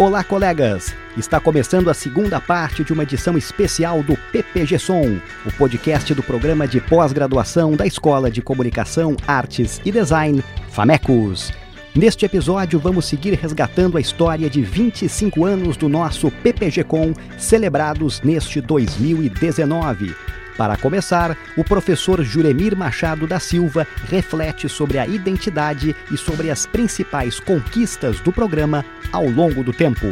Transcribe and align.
Olá, 0.00 0.24
colegas! 0.24 0.96
Está 1.14 1.38
começando 1.38 1.90
a 1.90 1.92
segunda 1.92 2.40
parte 2.40 2.82
de 2.82 2.90
uma 2.90 3.02
edição 3.02 3.36
especial 3.36 4.02
do 4.02 4.16
PPG 4.32 4.78
Som, 4.78 5.20
o 5.44 5.52
podcast 5.58 6.14
do 6.14 6.22
programa 6.22 6.66
de 6.66 6.80
pós-graduação 6.80 7.72
da 7.72 7.86
Escola 7.86 8.30
de 8.30 8.40
Comunicação, 8.40 9.14
Artes 9.26 9.78
e 9.84 9.92
Design, 9.92 10.42
FAMECOS. 10.70 11.52
Neste 11.94 12.24
episódio, 12.24 12.78
vamos 12.78 13.04
seguir 13.04 13.34
resgatando 13.34 13.98
a 13.98 14.00
história 14.00 14.48
de 14.48 14.62
25 14.62 15.44
anos 15.44 15.76
do 15.76 15.86
nosso 15.86 16.30
PPG 16.30 16.82
Com, 16.84 17.12
celebrados 17.36 18.22
neste 18.22 18.58
2019. 18.62 20.16
Para 20.60 20.76
começar, 20.76 21.38
o 21.56 21.64
professor 21.64 22.22
Juremir 22.22 22.76
Machado 22.76 23.26
da 23.26 23.40
Silva 23.40 23.86
reflete 24.10 24.68
sobre 24.68 24.98
a 24.98 25.06
identidade 25.06 25.96
e 26.12 26.18
sobre 26.18 26.50
as 26.50 26.66
principais 26.66 27.40
conquistas 27.40 28.20
do 28.20 28.30
programa 28.30 28.84
ao 29.10 29.24
longo 29.24 29.64
do 29.64 29.72
tempo. 29.72 30.06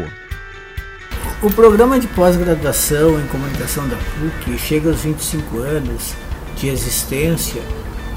O 1.43 1.51
programa 1.53 2.01
de 2.01 2.07
pós-graduação 2.07 3.21
em 3.21 3.27
comunicação 3.27 3.87
da 3.89 3.97
PUC 3.97 4.57
chega 4.57 4.89
aos 4.89 5.03
25 5.03 5.59
anos 5.59 6.15
de 6.57 6.69
existência 6.69 7.61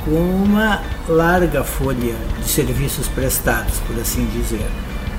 com 0.05 0.15
uma 0.15 0.81
larga 1.09 1.65
folha 1.65 2.15
de 2.39 2.47
serviços 2.47 3.09
prestados, 3.09 3.77
por 3.79 3.99
assim 3.99 4.25
dizer. 4.27 4.65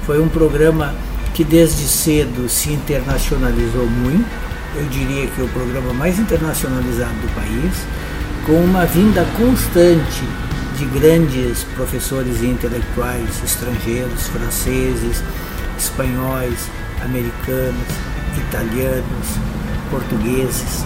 Foi 0.06 0.18
um 0.18 0.30
programa 0.30 0.94
que 1.34 1.44
desde 1.44 1.82
cedo 1.82 2.48
se 2.48 2.72
internacionalizou 2.72 3.86
muito, 3.86 4.51
eu 4.76 4.84
diria 4.86 5.26
que 5.26 5.40
é 5.40 5.44
o 5.44 5.48
programa 5.48 5.92
mais 5.92 6.18
internacionalizado 6.18 7.14
do 7.14 7.34
país, 7.34 7.86
com 8.46 8.64
uma 8.64 8.86
vinda 8.86 9.24
constante 9.36 10.24
de 10.78 10.84
grandes 10.86 11.64
professores 11.74 12.40
e 12.40 12.46
intelectuais 12.46 13.42
estrangeiros, 13.44 14.28
franceses, 14.28 15.22
espanhóis, 15.78 16.68
americanos, 17.04 17.86
italianos, 18.36 19.26
portugueses. 19.90 20.84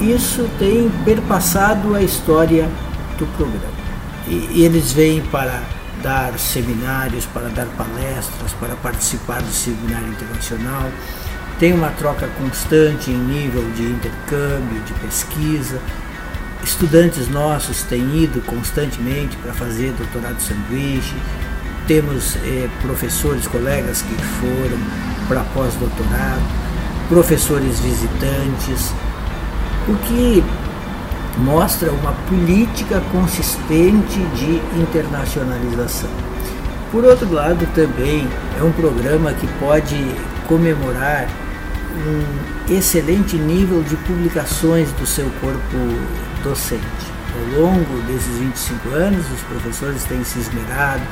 Isso 0.00 0.48
tem 0.58 0.90
perpassado 1.04 1.94
a 1.94 2.02
história 2.02 2.68
do 3.18 3.26
programa. 3.36 3.80
E 4.26 4.62
eles 4.62 4.92
vêm 4.92 5.20
para 5.22 5.62
dar 6.02 6.38
seminários, 6.38 7.26
para 7.26 7.48
dar 7.48 7.66
palestras, 7.76 8.52
para 8.58 8.74
participar 8.76 9.42
do 9.42 9.52
seminário 9.52 10.08
internacional 10.08 10.90
tem 11.60 11.74
uma 11.74 11.90
troca 11.90 12.26
constante 12.38 13.10
em 13.10 13.18
nível 13.18 13.62
de 13.76 13.82
intercâmbio, 13.82 14.80
de 14.86 14.94
pesquisa. 14.94 15.78
Estudantes 16.64 17.28
nossos 17.28 17.82
têm 17.82 18.22
ido 18.22 18.40
constantemente 18.46 19.36
para 19.36 19.52
fazer 19.52 19.92
doutorado 19.92 20.40
sanduíche. 20.40 21.14
Temos 21.86 22.36
eh, 22.36 22.66
professores, 22.80 23.46
colegas 23.46 24.00
que 24.00 24.14
foram 24.14 24.78
para 25.28 25.42
pós-doutorado, 25.52 26.40
professores 27.10 27.78
visitantes, 27.78 28.94
o 29.86 29.94
que 30.06 30.42
mostra 31.40 31.92
uma 31.92 32.12
política 32.26 33.02
consistente 33.12 34.18
de 34.34 34.80
internacionalização. 34.80 36.10
Por 36.90 37.04
outro 37.04 37.30
lado, 37.30 37.68
também 37.74 38.26
é 38.58 38.62
um 38.62 38.72
programa 38.72 39.34
que 39.34 39.46
pode 39.58 39.96
comemorar 40.48 41.28
um 41.96 42.72
excelente 42.72 43.36
nível 43.36 43.82
de 43.82 43.96
publicações 43.96 44.90
do 44.92 45.06
seu 45.06 45.30
corpo 45.40 45.76
docente. 46.42 47.10
Ao 47.34 47.60
longo 47.60 48.02
desses 48.06 48.38
25 48.38 48.88
anos, 48.90 49.24
os 49.32 49.40
professores 49.42 50.04
têm 50.04 50.22
se 50.24 50.38
esmerado, 50.38 51.02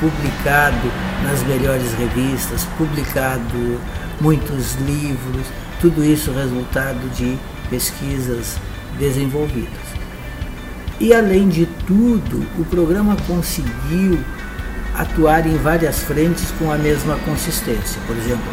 publicado 0.00 0.90
nas 1.24 1.42
melhores 1.44 1.92
revistas, 1.94 2.64
publicado 2.76 3.80
muitos 4.20 4.74
livros, 4.86 5.46
tudo 5.80 6.04
isso 6.04 6.32
resultado 6.32 7.08
de 7.14 7.36
pesquisas 7.68 8.56
desenvolvidas. 8.98 9.96
E 10.98 11.12
além 11.12 11.48
de 11.48 11.66
tudo, 11.86 12.46
o 12.58 12.64
programa 12.64 13.16
conseguiu 13.26 14.18
atuar 14.96 15.46
em 15.46 15.56
várias 15.58 16.00
frentes 16.00 16.50
com 16.58 16.72
a 16.72 16.78
mesma 16.78 17.16
consistência. 17.18 18.00
Por 18.06 18.16
exemplo, 18.16 18.50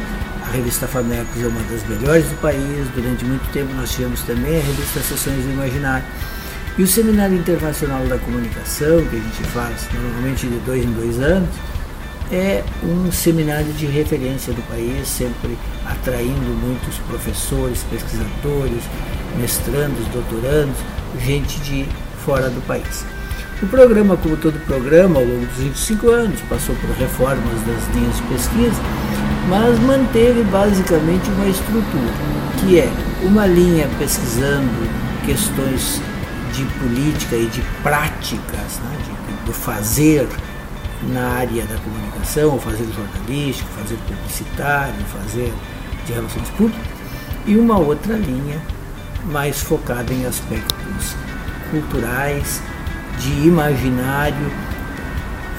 a 0.53 0.55
revista 0.55 0.87
Famecos 0.87 1.43
é 1.43 1.47
uma 1.47 1.61
das 1.63 1.83
melhores 1.87 2.25
do 2.25 2.39
país. 2.39 2.87
Durante 2.93 3.25
muito 3.25 3.51
tempo 3.51 3.73
nós 3.73 3.91
tivemos 3.91 4.21
também 4.21 4.59
a 4.59 4.63
revista 4.63 4.99
Sessões 4.99 5.43
do 5.43 5.51
Imaginário. 5.51 6.05
E 6.77 6.83
o 6.83 6.87
Seminário 6.87 7.35
Internacional 7.35 8.05
da 8.05 8.19
Comunicação, 8.19 9.03
que 9.05 9.15
a 9.15 9.19
gente 9.19 9.43
faz 9.45 9.87
normalmente 9.91 10.47
de 10.47 10.59
dois 10.59 10.83
em 10.83 10.91
dois 10.91 11.19
anos, 11.19 11.49
é 12.31 12.63
um 12.83 13.11
seminário 13.11 13.71
de 13.73 13.87
referência 13.87 14.53
do 14.53 14.61
país, 14.67 15.07
sempre 15.07 15.57
atraindo 15.85 16.53
muitos 16.61 16.97
professores, 17.07 17.83
pesquisadores, 17.89 18.83
mestrandos, 19.37 20.07
doutorandos, 20.09 20.77
gente 21.19 21.59
de 21.61 21.87
fora 22.23 22.49
do 22.49 22.61
país. 22.67 23.03
O 23.61 23.67
programa, 23.67 24.17
como 24.17 24.35
todo 24.37 24.59
programa, 24.65 25.19
ao 25.19 25.25
longo 25.25 25.45
dos 25.45 25.57
25 25.57 26.09
anos, 26.11 26.39
passou 26.41 26.75
por 26.75 26.89
reformas 26.91 27.61
das 27.61 27.95
linhas 27.95 28.17
de 28.17 28.23
pesquisa, 28.23 28.81
mas 29.47 29.77
manteve 29.79 30.43
basicamente 30.43 31.29
uma 31.31 31.47
estrutura, 31.47 32.13
que 32.59 32.79
é 32.79 32.89
uma 33.23 33.45
linha 33.45 33.89
pesquisando 33.99 34.89
questões 35.25 36.01
de 36.53 36.63
política 36.79 37.35
e 37.35 37.47
de 37.47 37.61
práticas, 37.81 38.79
né, 38.83 38.97
de, 39.03 39.45
do 39.45 39.53
fazer 39.53 40.27
na 41.11 41.27
área 41.29 41.63
da 41.63 41.75
comunicação, 41.77 42.57
fazer 42.59 42.87
jornalístico, 42.93 43.69
fazer 43.71 43.97
publicitário, 44.07 44.95
fazer 45.05 45.53
de 46.05 46.13
relações 46.13 46.49
públicas, 46.49 46.87
e 47.45 47.57
uma 47.57 47.77
outra 47.77 48.15
linha 48.15 48.61
mais 49.25 49.61
focada 49.61 50.13
em 50.13 50.25
aspectos 50.25 51.15
culturais, 51.71 52.61
de 53.19 53.47
imaginário, 53.47 54.51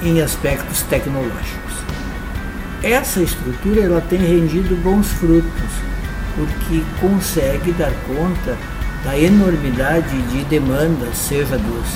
em 0.03 0.21
aspectos 0.21 0.83
tecnológicos 0.83 1.65
essa 2.84 3.22
estrutura 3.22 3.81
ela 3.81 4.00
tem 4.03 4.19
rendido 4.19 4.77
bons 4.83 5.06
frutos, 5.12 5.71
porque 6.37 6.83
consegue 7.00 7.72
dar 7.72 7.93
conta 8.06 8.56
da 9.03 9.19
enormidade 9.19 10.21
de 10.31 10.45
demandas, 10.45 11.17
seja 11.17 11.56
dos 11.56 11.87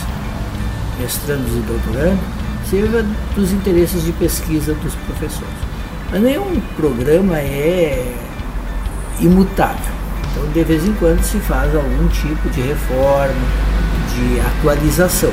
mestrandos 0.98 1.52
e 1.52 1.60
doutorandos, 1.60 2.24
seja 2.68 3.04
dos 3.34 3.52
interesses 3.52 4.02
de 4.04 4.12
pesquisa 4.12 4.74
dos 4.74 4.94
professores. 4.94 5.68
Mas 6.10 6.22
nenhum 6.22 6.60
programa 6.76 7.38
é 7.38 8.14
imutável. 9.20 9.92
Então, 10.30 10.50
de 10.52 10.64
vez 10.64 10.86
em 10.86 10.92
quando 10.94 11.22
se 11.22 11.38
faz 11.40 11.74
algum 11.74 12.08
tipo 12.08 12.48
de 12.50 12.62
reforma, 12.62 13.34
de 14.14 14.40
atualização. 14.40 15.32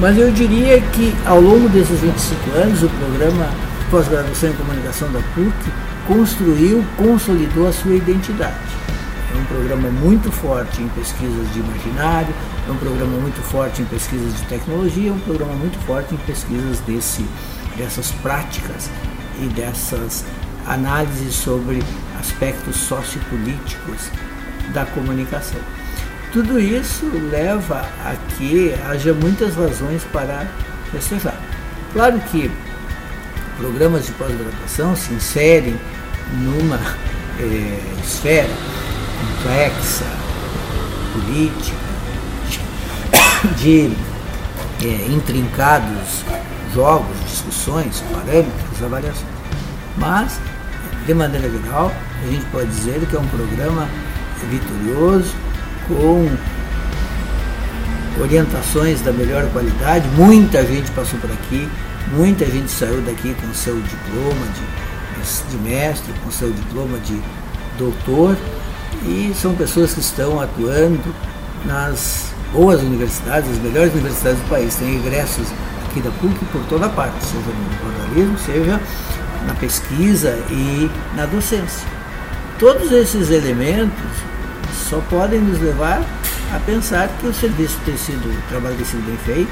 Mas 0.00 0.18
eu 0.18 0.32
diria 0.32 0.80
que 0.80 1.14
ao 1.24 1.40
longo 1.40 1.68
desses 1.68 2.00
25 2.00 2.50
anos 2.56 2.82
o 2.82 2.88
programa 2.88 3.48
pós-graduação 3.90 4.50
em 4.50 4.52
comunicação 4.54 5.10
da 5.12 5.20
PUC 5.34 5.54
construiu, 6.06 6.84
consolidou 6.96 7.68
a 7.68 7.72
sua 7.72 7.94
identidade. 7.94 8.54
É 9.34 9.36
um 9.36 9.44
programa 9.46 9.88
muito 9.88 10.30
forte 10.30 10.82
em 10.82 10.88
pesquisas 10.88 11.52
de 11.52 11.60
imaginário, 11.60 12.32
é 12.68 12.70
um 12.70 12.76
programa 12.76 13.18
muito 13.18 13.40
forte 13.42 13.82
em 13.82 13.84
pesquisas 13.86 14.36
de 14.36 14.42
tecnologia, 14.46 15.10
é 15.10 15.12
um 15.12 15.18
programa 15.18 15.54
muito 15.54 15.78
forte 15.86 16.14
em 16.14 16.18
pesquisas 16.18 16.78
desse, 16.80 17.24
dessas 17.76 18.12
práticas 18.12 18.90
e 19.40 19.46
dessas 19.46 20.24
análises 20.66 21.34
sobre 21.34 21.82
aspectos 22.18 22.76
sociopolíticos 22.76 24.08
da 24.72 24.86
comunicação. 24.86 25.60
Tudo 26.32 26.58
isso 26.58 27.06
leva 27.30 27.86
a 28.04 28.14
que 28.34 28.74
haja 28.88 29.12
muitas 29.12 29.54
razões 29.56 30.04
para 30.12 30.46
festejar. 30.90 31.38
Claro 31.92 32.18
que 32.30 32.50
programas 33.58 34.06
de 34.06 34.12
pós-graduação 34.12 34.96
se 34.96 35.12
inserem 35.12 35.78
numa 36.38 36.80
é, 37.38 37.80
esfera 38.02 38.50
complexa, 39.20 40.04
política, 41.12 41.76
de 43.58 43.92
é, 44.82 45.06
intrincados 45.12 46.24
jogos, 46.74 47.16
discussões, 47.28 48.02
parâmetros, 48.12 48.82
avaliações. 48.82 49.34
Mas, 49.96 50.40
de 51.06 51.14
maneira 51.14 51.48
geral, 51.48 51.92
a 52.22 52.26
gente 52.26 52.44
pode 52.46 52.66
dizer 52.66 53.00
que 53.06 53.14
é 53.14 53.18
um 53.18 53.28
programa 53.28 53.88
vitorioso, 54.50 55.34
com 55.88 56.28
orientações 58.20 59.00
da 59.02 59.12
melhor 59.12 59.46
qualidade. 59.50 60.06
Muita 60.16 60.64
gente 60.66 60.90
passou 60.92 61.18
por 61.20 61.30
aqui, 61.30 61.68
Muita 62.12 62.44
gente 62.44 62.70
saiu 62.70 63.00
daqui 63.00 63.34
com 63.34 63.52
seu 63.54 63.80
diploma 63.80 64.46
de, 64.54 65.50
de 65.50 65.56
mestre, 65.62 66.12
com 66.22 66.30
seu 66.30 66.50
diploma 66.52 66.98
de 66.98 67.20
doutor, 67.78 68.36
e 69.06 69.32
são 69.34 69.54
pessoas 69.54 69.94
que 69.94 70.00
estão 70.00 70.38
atuando 70.38 71.14
nas 71.64 72.32
boas 72.52 72.80
universidades, 72.82 73.50
as 73.50 73.58
melhores 73.58 73.92
universidades 73.94 74.38
do 74.38 74.48
país. 74.48 74.74
Tem 74.76 74.96
egressos 74.96 75.46
aqui 75.88 76.00
da 76.00 76.10
PUC 76.10 76.44
por 76.52 76.62
toda 76.66 76.88
parte, 76.90 77.24
seja 77.24 77.38
no 77.38 77.90
jornalismo, 77.90 78.38
seja 78.38 78.80
na 79.46 79.54
pesquisa 79.54 80.38
e 80.50 80.90
na 81.16 81.24
docência. 81.26 81.88
Todos 82.58 82.92
esses 82.92 83.30
elementos 83.30 84.04
só 84.88 85.00
podem 85.10 85.40
nos 85.40 85.60
levar 85.60 86.02
a 86.54 86.58
pensar 86.60 87.08
que 87.18 87.26
o 87.26 87.34
serviço 87.34 87.78
tem 87.84 87.96
sido, 87.96 88.28
o 88.28 88.48
trabalho 88.48 88.76
tem 88.76 88.84
sido 88.84 89.04
bem 89.04 89.16
feito 89.24 89.50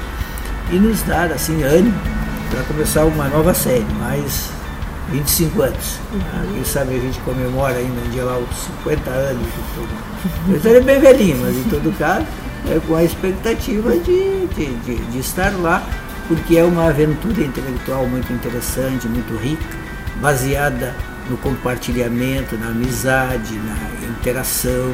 e 0.71 0.75
nos 0.77 1.01
dar 1.01 1.31
assim 1.31 1.63
ânimo 1.63 2.12
para 2.53 2.63
começar 2.65 3.03
uma 3.05 3.27
nova 3.29 3.51
série, 3.51 3.83
mais 3.99 4.51
25 5.09 5.63
anos. 5.63 5.99
Uhum. 6.13 6.53
Quem 6.53 6.63
sabe 6.63 6.95
a 6.95 6.99
gente 6.99 7.19
comemora 7.21 7.75
ainda 7.75 7.99
um 7.99 8.09
dia 8.11 8.23
lá 8.23 8.37
os 8.37 8.55
50 8.83 9.09
anos. 9.09 9.47
Eu 10.47 10.55
estaria 10.57 10.81
bem 10.81 10.99
velhinho, 10.99 11.37
mas 11.41 11.57
em 11.57 11.63
todo 11.63 11.97
caso, 11.97 12.27
é 12.69 12.79
com 12.87 12.95
a 12.95 13.03
expectativa 13.03 13.97
de, 13.97 14.47
de, 14.47 14.65
de, 14.85 14.95
de 14.95 15.19
estar 15.19 15.51
lá, 15.61 15.83
porque 16.27 16.55
é 16.55 16.63
uma 16.63 16.89
aventura 16.89 17.41
intelectual 17.41 18.05
muito 18.05 18.31
interessante, 18.31 19.07
muito 19.07 19.35
rica, 19.35 19.65
baseada 20.21 20.95
no 21.31 21.37
compartilhamento, 21.37 22.55
na 22.55 22.67
amizade, 22.67 23.55
na 23.55 24.09
interação, 24.09 24.93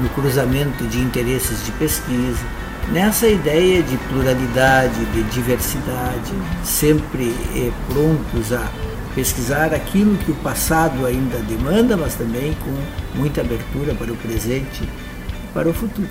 no 0.00 0.08
cruzamento 0.10 0.84
de 0.84 0.98
interesses 0.98 1.64
de 1.64 1.70
pesquisa, 1.72 2.44
nessa 2.92 3.28
ideia 3.28 3.82
de 3.82 3.96
pluralidade, 4.08 5.04
de 5.06 5.22
diversidade, 5.24 6.32
sempre 6.64 7.34
eh, 7.54 7.70
prontos 7.88 8.52
a 8.52 8.68
pesquisar 9.14 9.74
aquilo 9.74 10.16
que 10.18 10.30
o 10.30 10.34
passado 10.36 11.04
ainda 11.04 11.38
demanda, 11.38 11.96
mas 11.96 12.14
também 12.14 12.56
com 12.64 13.18
muita 13.18 13.40
abertura 13.40 13.94
para 13.94 14.12
o 14.12 14.16
presente 14.16 14.84
e 14.84 15.52
para 15.52 15.68
o 15.68 15.74
futuro. 15.74 16.08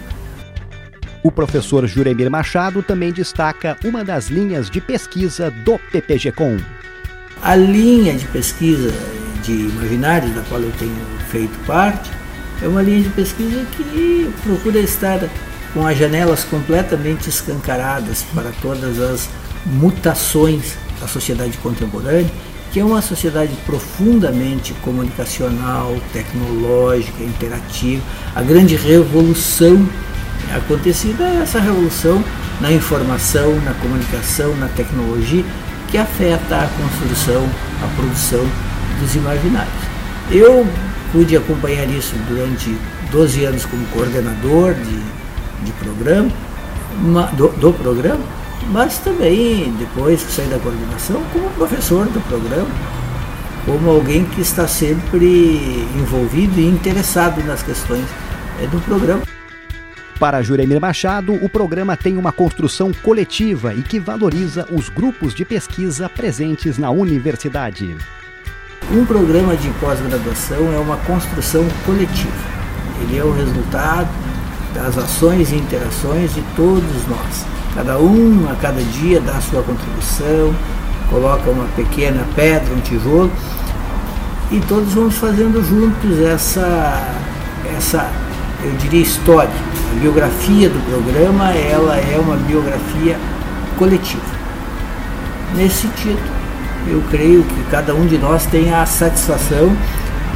O 1.24 1.32
professor 1.32 1.86
Juremir 1.88 2.30
Machado 2.30 2.84
também 2.84 3.12
destaca 3.12 3.78
uma 3.84 4.04
das 4.04 4.28
linhas 4.28 4.70
de 4.70 4.80
pesquisa 4.80 5.50
do 5.50 5.80
PPG-Com. 5.92 6.58
A 7.42 7.56
linha 7.56 8.14
de 8.14 8.26
pesquisa 8.28 8.94
de 9.44 9.52
imaginários, 9.52 10.34
da 10.34 10.42
qual 10.44 10.62
eu 10.62 10.72
tenho 10.78 10.96
feito 11.30 11.58
parte, 11.66 12.10
é 12.62 12.68
uma 12.68 12.82
linha 12.82 13.04
de 13.04 13.10
pesquisa 13.10 13.66
que 13.76 14.32
procura 14.44 14.80
estar 14.80 15.20
com 15.78 15.86
as 15.86 15.96
janelas 15.96 16.44
completamente 16.44 17.30
escancaradas 17.30 18.26
para 18.34 18.52
todas 18.64 19.00
as 19.00 19.30
mutações 19.64 20.76
da 21.00 21.08
sociedade 21.08 21.56
contemporânea, 21.60 22.26
que 22.72 22.80
é 22.80 22.84
uma 22.84 23.00
sociedade 23.00 23.56
profundamente 23.64 24.74
comunicacional, 24.82 25.96
tecnológica, 26.12 27.24
interativa. 27.24 28.02
A 28.36 28.42
grande 28.42 28.76
revolução 28.76 29.88
acontecida 30.52 31.24
é 31.26 31.42
essa 31.44 31.60
revolução 31.60 32.24
na 32.60 32.72
informação, 32.72 33.54
na 33.62 33.76
comunicação, 33.76 34.56
na 34.56 34.70
tecnologia, 34.70 35.46
que 35.90 35.98
afeta 36.00 36.56
a 36.56 36.68
construção, 36.70 37.48
a 37.84 37.96
produção 37.96 38.44
dos 39.00 39.14
imaginários. 39.14 39.84
Eu 40.32 40.66
pude 41.12 41.38
acompanhar 41.38 41.88
isso 41.88 42.16
durante 42.28 42.76
12 43.12 43.46
anos 43.46 43.64
como 43.64 43.86
coordenador 43.88 44.74
de, 44.74 45.17
de 45.64 45.72
programa, 45.74 46.30
do, 47.34 47.50
do 47.50 47.74
programa, 47.74 48.24
mas 48.72 48.98
também, 49.00 49.74
depois 49.78 50.24
que 50.24 50.32
saí 50.32 50.48
da 50.48 50.60
coordenação, 50.60 51.22
como 51.32 51.50
professor 51.52 52.06
do 52.08 52.20
programa, 52.22 52.70
como 53.66 53.90
alguém 53.90 54.26
que 54.26 54.42
está 54.42 54.68
sempre 54.68 55.86
envolvido 55.96 56.60
e 56.60 56.66
interessado 56.66 57.44
nas 57.46 57.62
questões 57.62 58.06
é, 58.62 58.68
do 58.68 58.80
programa. 58.82 59.22
Para 60.20 60.42
Juremir 60.42 60.82
Machado, 60.82 61.34
o 61.34 61.48
programa 61.48 61.96
tem 61.96 62.18
uma 62.18 62.32
construção 62.32 62.92
coletiva 62.92 63.74
e 63.74 63.84
que 63.84 64.00
valoriza 64.00 64.66
os 64.72 64.90
grupos 64.90 65.34
de 65.34 65.46
pesquisa 65.46 66.10
presentes 66.10 66.78
na 66.78 66.90
universidade. 66.90 67.96
Um 68.92 69.06
programa 69.06 69.56
de 69.56 69.70
pós-graduação 69.80 70.74
é 70.74 70.78
uma 70.80 70.98
construção 70.98 71.68
coletiva. 71.86 72.32
Ele 73.02 73.18
é 73.18 73.24
o 73.24 73.32
resultado 73.32 74.10
das 74.78 74.98
ações 74.98 75.52
e 75.52 75.56
interações 75.56 76.36
de 76.36 76.42
todos 76.56 77.08
nós. 77.08 77.46
Cada 77.74 77.98
um, 77.98 78.48
a 78.50 78.56
cada 78.56 78.82
dia, 78.82 79.20
dá 79.20 79.34
a 79.34 79.42
sua 79.42 79.64
contribuição, 79.64 80.54
coloca 81.10 81.50
uma 81.50 81.66
pequena 81.76 82.24
pedra, 82.36 82.74
um 82.74 82.80
tijolo, 82.80 83.32
e 84.52 84.60
todos 84.62 84.94
vamos 84.94 85.16
fazendo 85.16 85.64
juntos 85.68 86.20
essa, 86.20 87.12
essa 87.76 88.10
eu 88.64 88.72
diria, 88.78 89.02
história. 89.02 89.50
A 89.92 90.00
biografia 90.00 90.70
do 90.70 90.80
programa 90.90 91.52
ela 91.52 91.98
é 91.98 92.20
uma 92.20 92.36
biografia 92.36 93.18
coletiva. 93.78 94.38
Nesse 95.56 95.88
sentido, 95.88 96.22
eu 96.88 97.04
creio 97.10 97.44
que 97.44 97.64
cada 97.72 97.94
um 97.96 98.06
de 98.06 98.18
nós 98.18 98.46
tem 98.46 98.74
a 98.74 98.86
satisfação 98.86 99.76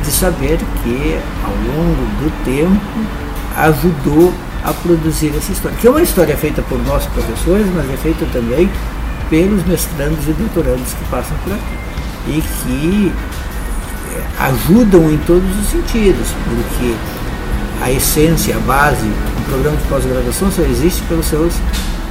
de 0.04 0.12
saber 0.12 0.58
que, 0.84 1.20
ao 1.44 1.52
longo 1.52 2.04
do 2.20 2.44
tempo, 2.44 3.21
ajudou 3.58 4.34
a 4.64 4.74
produzir 4.74 5.34
essa 5.36 5.52
história, 5.52 5.78
que 5.80 5.88
é 5.88 5.90
uma 5.90 6.02
história 6.02 6.38
feita 6.38 6.62
por 6.62 6.78
nossos 6.86 7.12
professores, 7.12 7.66
mas 7.76 7.90
é 7.90 7.98
feita 7.98 8.26
também 8.32 8.70
pelos 9.30 9.66
mestrandos 9.66 10.28
e 10.28 10.34
doutorandos 10.34 10.94
que 10.94 11.06
passam 11.06 11.36
por 11.44 11.54
aqui 11.54 11.82
e 12.28 12.42
que 12.42 13.12
eh, 14.14 14.24
ajudam 14.40 15.10
em 15.12 15.18
todos 15.20 15.50
os 15.60 15.68
sentidos, 15.68 16.28
porque 16.44 16.96
a 17.82 17.92
essência, 17.92 18.56
a 18.56 18.60
base, 18.60 19.06
um 19.06 19.44
programa 19.50 19.78
de 19.78 19.84
pós-graduação 19.88 20.52
só 20.52 20.62
existe 20.62 21.02
pelos 21.04 21.26
seus 21.26 21.54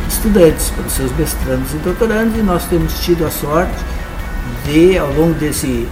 estudantes, 0.09 0.71
pelos 0.71 0.93
seus 0.93 1.17
mestrandos 1.17 1.73
e 1.73 1.77
doutorandos, 1.77 2.37
e 2.37 2.43
nós 2.43 2.65
temos 2.65 2.99
tido 3.01 3.25
a 3.25 3.31
sorte 3.31 3.85
de, 4.65 4.99
ao 4.99 5.13
longo 5.13 5.35
desses 5.35 5.87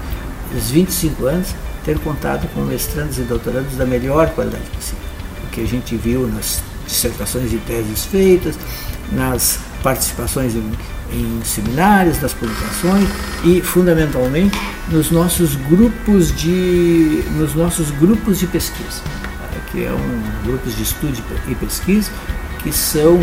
25 0.52 1.26
anos, 1.26 1.54
ter 1.84 1.98
contato 2.00 2.48
com 2.52 2.62
mestrandos 2.62 3.18
e 3.18 3.22
doutorandos 3.22 3.76
da 3.76 3.86
melhor 3.86 4.30
qualidade 4.30 4.64
possível 4.74 5.07
que 5.58 5.64
a 5.64 5.66
gente 5.66 5.96
viu 5.96 6.28
nas 6.28 6.62
dissertações 6.87 7.52
e 7.52 7.56
teses 7.58 8.05
feitas, 8.05 8.56
nas 9.12 9.58
participações 9.82 10.55
em, 10.55 10.72
em 11.12 11.40
seminários, 11.44 12.20
nas 12.20 12.32
publicações 12.32 13.08
e 13.44 13.60
fundamentalmente 13.60 14.58
nos 14.88 15.10
nossos 15.10 15.56
grupos 15.56 16.34
de 16.34 17.25
nos 17.37 17.55
nossos 17.55 17.90
grupos 17.93 18.38
de 18.38 18.46
pesquisa, 18.46 19.02
que 19.72 19.84
é 19.84 19.93
um 19.93 20.46
grupos 20.46 20.76
de 20.76 20.82
estudo 20.82 21.20
e 21.49 21.55
pesquisa 21.56 22.11
que 22.62 22.72
são 22.72 23.20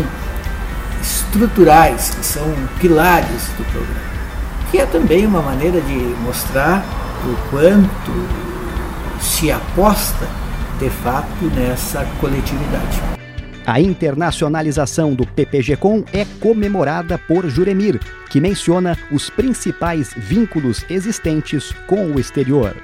estruturais, 1.02 2.10
que 2.10 2.24
são 2.24 2.54
pilares 2.80 3.42
do 3.56 3.64
programa, 3.72 4.00
que 4.70 4.78
é 4.78 4.86
também 4.86 5.26
uma 5.26 5.40
maneira 5.40 5.80
de 5.80 5.98
mostrar 6.22 6.84
o 7.24 7.50
quanto 7.50 8.12
se 9.20 9.50
aposta 9.50 10.26
de 10.78 10.90
fato 10.90 11.44
nessa 11.54 12.04
coletividade. 12.20 13.00
A 13.66 13.80
internacionalização 13.80 15.12
do 15.14 15.26
PPG-Com 15.26 16.04
é 16.12 16.24
comemorada 16.40 17.18
por 17.18 17.48
Juremir, 17.48 17.98
que 18.30 18.40
menciona 18.40 18.96
os 19.10 19.28
principais 19.28 20.14
vínculos 20.16 20.84
existentes 20.88 21.74
com 21.86 22.12
o 22.12 22.20
exterior. 22.20 22.76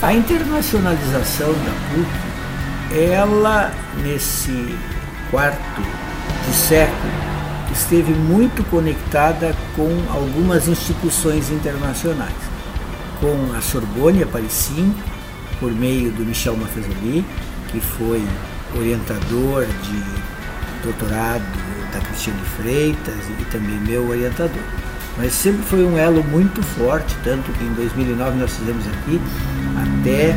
A 0.00 0.14
internacionalização 0.14 1.52
da 1.52 1.72
PUC, 1.90 2.96
ela, 3.10 3.72
nesse 4.02 4.76
quarto 5.30 5.82
de 6.46 6.54
século, 6.54 7.12
esteve 7.72 8.12
muito 8.12 8.62
conectada 8.70 9.56
com 9.74 9.88
algumas 10.12 10.68
instituições 10.68 11.50
internacionais, 11.50 12.34
com 13.20 13.56
a 13.56 13.60
Sorbonne, 13.60 14.22
a 14.22 14.26
Paris 14.26 14.52
5, 14.52 15.21
por 15.62 15.72
meio 15.72 16.10
do 16.10 16.24
Michel 16.24 16.56
Maffezoli, 16.56 17.24
que 17.70 17.78
foi 17.78 18.20
orientador 18.76 19.64
de 19.64 20.82
doutorado 20.82 21.44
da 21.92 22.00
Cristiane 22.00 22.42
Freitas 22.56 23.14
e 23.40 23.44
também 23.44 23.78
meu 23.78 24.08
orientador. 24.08 24.62
Mas 25.16 25.32
sempre 25.32 25.62
foi 25.62 25.84
um 25.84 25.96
elo 25.96 26.24
muito 26.24 26.60
forte, 26.62 27.16
tanto 27.22 27.52
que 27.52 27.62
em 27.62 27.72
2009 27.74 28.38
nós 28.38 28.56
fizemos 28.56 28.84
aqui 28.88 29.20
até 29.76 30.34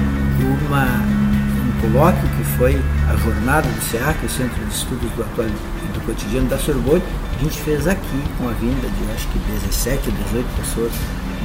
uma, 0.68 0.86
um 0.86 1.82
colóquio 1.82 2.30
que 2.38 2.44
foi 2.58 2.80
a 3.12 3.16
jornada 3.18 3.68
do 3.68 3.82
SEAC, 3.82 4.24
o 4.24 4.30
Centro 4.30 4.64
de 4.64 4.76
Estudos 4.76 5.10
do 5.14 5.24
Atual 5.24 5.48
do 5.48 6.06
Cotidiano 6.06 6.48
da 6.48 6.60
Sorbonne, 6.60 7.02
a 7.40 7.44
gente 7.44 7.60
fez 7.62 7.88
aqui 7.88 8.24
com 8.38 8.48
a 8.48 8.52
vinda 8.52 8.88
de 8.88 9.12
acho 9.12 9.28
que 9.30 9.40
17 9.40 10.08
ou 10.08 10.16
18 10.26 10.48
pessoas 10.62 10.92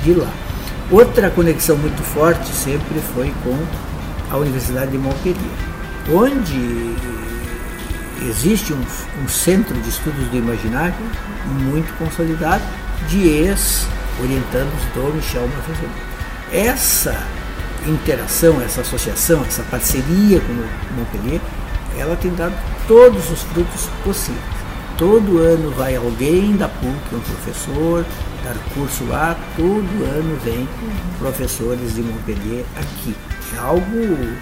de 0.04 0.12
lá. 0.12 0.49
Outra 0.90 1.30
conexão 1.30 1.76
muito 1.76 2.02
forte 2.02 2.48
sempre 2.48 3.00
foi 3.14 3.32
com 3.44 3.56
a 4.28 4.36
Universidade 4.36 4.90
de 4.90 4.98
Montpellier, 4.98 5.38
onde 6.12 6.96
existe 8.28 8.72
um, 8.72 8.82
um 9.22 9.28
centro 9.28 9.80
de 9.80 9.88
estudos 9.88 10.26
do 10.26 10.36
imaginário 10.36 10.96
muito 11.46 11.96
consolidado 11.96 12.64
de 13.08 13.22
ex-orientandos 13.24 14.82
do 14.92 15.14
Michel 15.14 15.46
Maffesoli. 15.46 15.92
Essa 16.52 17.24
interação, 17.86 18.60
essa 18.60 18.80
associação, 18.80 19.44
essa 19.46 19.62
parceria 19.70 20.40
com 20.40 20.52
o 20.52 20.96
Montpellier, 20.96 21.40
ela 21.96 22.16
tem 22.16 22.34
dado 22.34 22.54
todos 22.88 23.30
os 23.30 23.42
frutos 23.42 23.88
possíveis. 24.02 24.42
Todo 24.98 25.38
ano 25.38 25.70
vai 25.70 25.94
alguém 25.94 26.56
da 26.56 26.68
PUC, 26.68 27.14
um 27.14 27.20
professor, 27.20 28.04
dar 28.44 28.56
curso 28.74 29.04
lá, 29.04 29.36
todo 29.56 30.04
ano 30.04 30.38
vem 30.44 30.68
professores 31.18 31.94
de 31.94 32.02
Montpellier 32.02 32.64
aqui. 32.76 33.14
É 33.54 33.58
algo 33.58 34.36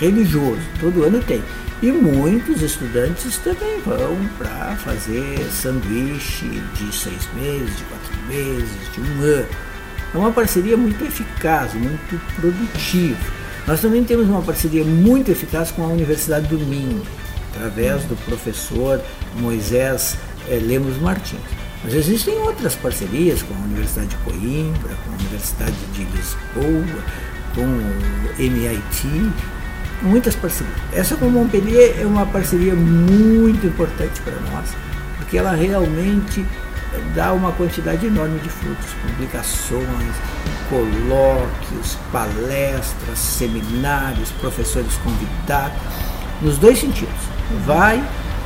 religioso, 0.00 0.60
todo 0.80 1.04
ano 1.04 1.22
tem. 1.22 1.42
E 1.82 1.92
muitos 1.92 2.62
estudantes 2.62 3.36
também 3.38 3.80
vão 3.84 4.16
para 4.38 4.76
fazer 4.76 5.38
sanduíche 5.50 6.62
de 6.74 6.94
seis 6.94 7.28
meses, 7.34 7.76
de 7.76 7.84
quatro 7.84 8.16
meses, 8.26 8.70
de 8.94 9.00
um 9.00 9.22
ano. 9.22 9.46
É 10.14 10.18
uma 10.18 10.32
parceria 10.32 10.76
muito 10.76 11.04
eficaz, 11.04 11.74
muito 11.74 12.20
produtiva. 12.36 13.18
Nós 13.66 13.80
também 13.80 14.04
temos 14.04 14.28
uma 14.28 14.42
parceria 14.42 14.84
muito 14.84 15.30
eficaz 15.30 15.70
com 15.70 15.82
a 15.84 15.88
Universidade 15.88 16.46
do 16.46 16.58
Minho, 16.58 17.02
através 17.54 18.04
do 18.04 18.16
professor 18.24 19.00
Moisés 19.36 20.16
é, 20.48 20.54
Lemos 20.54 20.96
Martins. 20.98 21.63
Mas 21.84 21.92
existem 21.92 22.34
outras 22.38 22.74
parcerias 22.74 23.42
com 23.42 23.52
a 23.54 23.58
Universidade 23.58 24.08
de 24.08 24.16
Coimbra, 24.16 24.96
com 25.04 25.12
a 25.12 25.14
Universidade 25.16 25.76
de 25.92 26.04
Lisboa, 26.04 27.04
com 27.54 27.60
o 27.60 28.42
MIT, 28.42 29.30
muitas 30.00 30.34
parcerias. 30.34 30.74
Essa 30.94 31.14
com 31.16 31.28
Montpellier 31.28 32.00
é 32.00 32.06
uma 32.06 32.24
parceria 32.24 32.74
muito 32.74 33.66
importante 33.66 34.18
para 34.22 34.34
nós, 34.50 34.70
porque 35.18 35.36
ela 35.36 35.52
realmente 35.52 36.42
dá 37.14 37.34
uma 37.34 37.52
quantidade 37.52 38.06
enorme 38.06 38.38
de 38.40 38.48
frutos, 38.48 38.86
publicações, 39.02 40.14
colóquios, 40.70 41.98
palestras, 42.10 43.18
seminários, 43.18 44.30
professores 44.40 44.94
convidados, 45.04 45.78
nos 46.40 46.56
dois 46.56 46.78
sentidos, 46.78 47.12
vai 47.66 48.02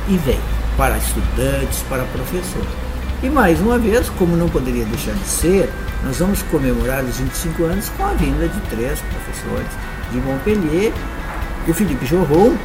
e 0.09 0.17
vem, 0.17 0.39
para 0.75 0.97
estudantes, 0.97 1.79
para 1.87 2.03
professores. 2.03 2.88
E 3.21 3.29
mais 3.29 3.59
uma 3.59 3.77
vez, 3.77 4.09
como 4.11 4.37
não 4.37 4.47
poderia 4.47 4.85
deixar 4.85 5.11
de 5.11 5.27
ser, 5.27 5.69
nós 6.05 6.19
vamos 6.19 6.41
comemorar 6.43 7.03
os 7.03 7.17
25 7.17 7.65
anos 7.65 7.89
com 7.89 8.05
a 8.05 8.13
vinda 8.13 8.47
de 8.47 8.59
três 8.69 9.01
professores 9.01 9.67
de 10.09 10.19
Montpellier, 10.19 10.93
o 11.67 11.73
Felipe 11.73 12.05
Jorron, 12.05 12.55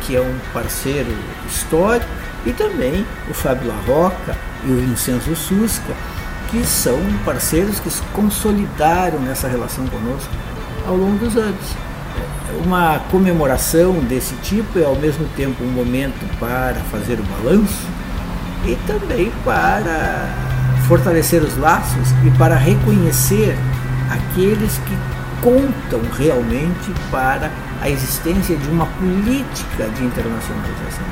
que 0.00 0.16
é 0.16 0.20
um 0.20 0.36
parceiro 0.52 1.14
histórico, 1.48 2.10
e 2.44 2.52
também 2.52 3.06
o 3.28 3.34
Fábio 3.34 3.68
Larroca 3.68 4.36
e 4.64 4.72
o 4.72 4.76
Vincenzo 4.78 5.36
Susca, 5.36 5.94
que 6.50 6.64
são 6.66 6.98
parceiros 7.24 7.78
que 7.78 7.88
se 7.88 8.02
consolidaram 8.12 9.20
nessa 9.20 9.46
relação 9.46 9.86
conosco 9.86 10.32
ao 10.88 10.96
longo 10.96 11.24
dos 11.24 11.36
anos. 11.36 11.76
Uma 12.64 12.98
comemoração 13.12 13.92
desse 14.00 14.34
tipo 14.42 14.76
é 14.76 14.84
ao 14.84 14.96
mesmo 14.96 15.24
tempo 15.36 15.62
um 15.62 15.70
momento 15.70 16.26
para 16.40 16.80
fazer 16.90 17.20
o 17.20 17.22
balanço 17.22 17.99
e 18.64 18.76
também 18.86 19.32
para 19.44 20.28
fortalecer 20.86 21.42
os 21.42 21.56
laços 21.56 22.10
e 22.24 22.30
para 22.32 22.56
reconhecer 22.56 23.56
aqueles 24.10 24.78
que 24.78 24.96
contam 25.40 26.00
realmente 26.18 26.92
para 27.10 27.50
a 27.80 27.88
existência 27.88 28.56
de 28.56 28.68
uma 28.68 28.86
política 28.86 29.88
de 29.96 30.04
internacionalização. 30.04 31.04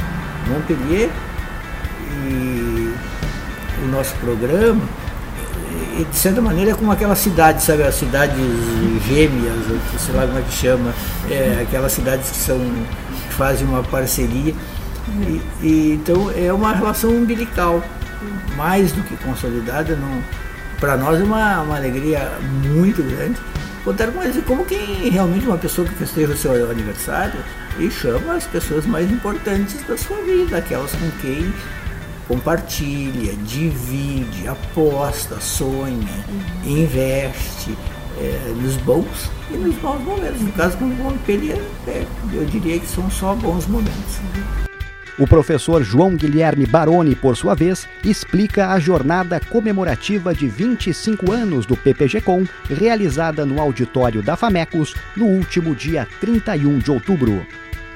Montpellier 0.48 1.10
e 2.26 2.94
o 3.82 3.88
nosso 3.88 4.14
programa, 4.16 4.82
e 5.98 6.04
de 6.04 6.16
certa 6.16 6.40
maneira 6.40 6.72
é 6.72 6.74
como 6.74 6.90
aquela 6.92 7.14
cidade, 7.14 7.62
sabe, 7.62 7.82
as 7.82 7.94
cidades 7.94 8.36
gêmeas, 9.06 9.54
sei 9.98 10.14
lá 10.14 10.26
como 10.26 10.38
é 10.38 10.42
que 10.42 10.52
chama, 10.52 10.94
é, 11.30 11.60
aquelas 11.62 11.92
cidades 11.92 12.30
que 12.30 12.36
são 12.36 12.58
que 12.58 13.34
fazem 13.34 13.66
uma 13.66 13.82
parceria. 13.82 14.54
E, 15.26 15.66
e, 15.66 15.92
então 15.94 16.30
é 16.30 16.52
uma 16.52 16.72
relação 16.72 17.10
umbilical, 17.10 17.82
mais 18.56 18.92
do 18.92 19.02
que 19.02 19.16
consolidada. 19.18 19.98
Para 20.80 20.96
nós 20.96 21.20
é 21.20 21.24
uma, 21.24 21.62
uma 21.62 21.76
alegria 21.76 22.30
muito 22.64 23.02
grande 23.02 23.38
contar 23.84 24.08
com 24.08 24.22
eles 24.22 24.44
como 24.44 24.64
quem 24.66 25.08
realmente 25.08 25.46
uma 25.46 25.56
pessoa 25.56 25.88
que 25.88 25.94
festeja 25.94 26.32
o 26.32 26.36
seu 26.36 26.70
aniversário 26.70 27.40
e 27.78 27.90
chama 27.90 28.34
as 28.34 28.44
pessoas 28.44 28.84
mais 28.84 29.10
importantes 29.10 29.82
da 29.86 29.96
sua 29.96 30.18
vida, 30.18 30.58
aquelas 30.58 30.92
com 30.92 31.10
quem 31.22 31.52
compartilha, 32.26 33.32
divide, 33.46 34.46
aposta, 34.46 35.40
sonha, 35.40 36.06
uhum. 36.28 36.70
investe 36.70 37.74
é, 38.18 38.52
nos 38.60 38.76
bons 38.76 39.30
e 39.50 39.56
nos 39.56 39.80
maus 39.80 40.02
momentos. 40.02 40.42
No 40.42 40.52
caso, 40.52 40.76
com 40.76 40.84
o 40.84 40.88
Montpellier, 40.88 41.62
é, 41.86 42.04
eu 42.34 42.44
diria 42.44 42.78
que 42.78 42.86
são 42.86 43.10
só 43.10 43.34
bons 43.34 43.66
momentos. 43.66 44.20
O 45.18 45.26
professor 45.26 45.82
João 45.82 46.14
Guilherme 46.14 46.64
Baroni, 46.64 47.16
por 47.16 47.36
sua 47.36 47.52
vez, 47.52 47.88
explica 48.04 48.68
a 48.68 48.78
jornada 48.78 49.40
comemorativa 49.40 50.32
de 50.32 50.46
25 50.46 51.32
anos 51.32 51.66
do 51.66 51.76
PPG-Com, 51.76 52.44
realizada 52.70 53.44
no 53.44 53.60
auditório 53.60 54.22
da 54.22 54.36
FAMECOS 54.36 54.94
no 55.16 55.26
último 55.26 55.74
dia 55.74 56.06
31 56.20 56.78
de 56.78 56.92
outubro. 56.92 57.44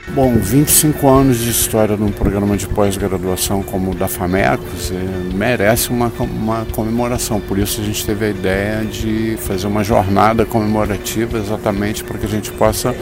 Bom, 0.09 0.37
25 0.37 1.09
anos 1.09 1.39
de 1.39 1.51
história 1.51 1.97
num 1.97 2.11
programa 2.11 2.57
de 2.57 2.67
pós-graduação 2.67 3.63
como 3.63 3.93
o 3.93 3.95
da 3.95 4.09
FAMECOS 4.09 4.91
é, 4.91 5.35
merece 5.35 5.91
uma, 5.91 6.09
uma 6.19 6.67
comemoração. 6.73 7.41
Por 7.41 7.57
isso 7.57 7.81
a 7.81 7.85
gente 7.85 8.05
teve 8.05 8.27
a 8.27 8.31
ideia 8.31 8.85
de 8.85 9.37
fazer 9.39 9.69
uma 9.69 9.85
jornada 9.85 10.45
comemorativa 10.45 11.39
exatamente 11.39 12.03
para 12.03 12.19
que 12.19 12.27
a 12.27 12.29
gente 12.29 12.51
possa 12.51 12.93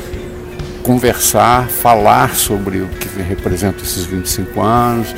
conversar, 0.83 1.69
falar 1.69 2.35
sobre 2.35 2.79
o 2.79 2.89
que 2.89 3.23
representa 3.23 3.83
esses 3.83 4.05
25 4.05 4.61
anos. 4.61 5.15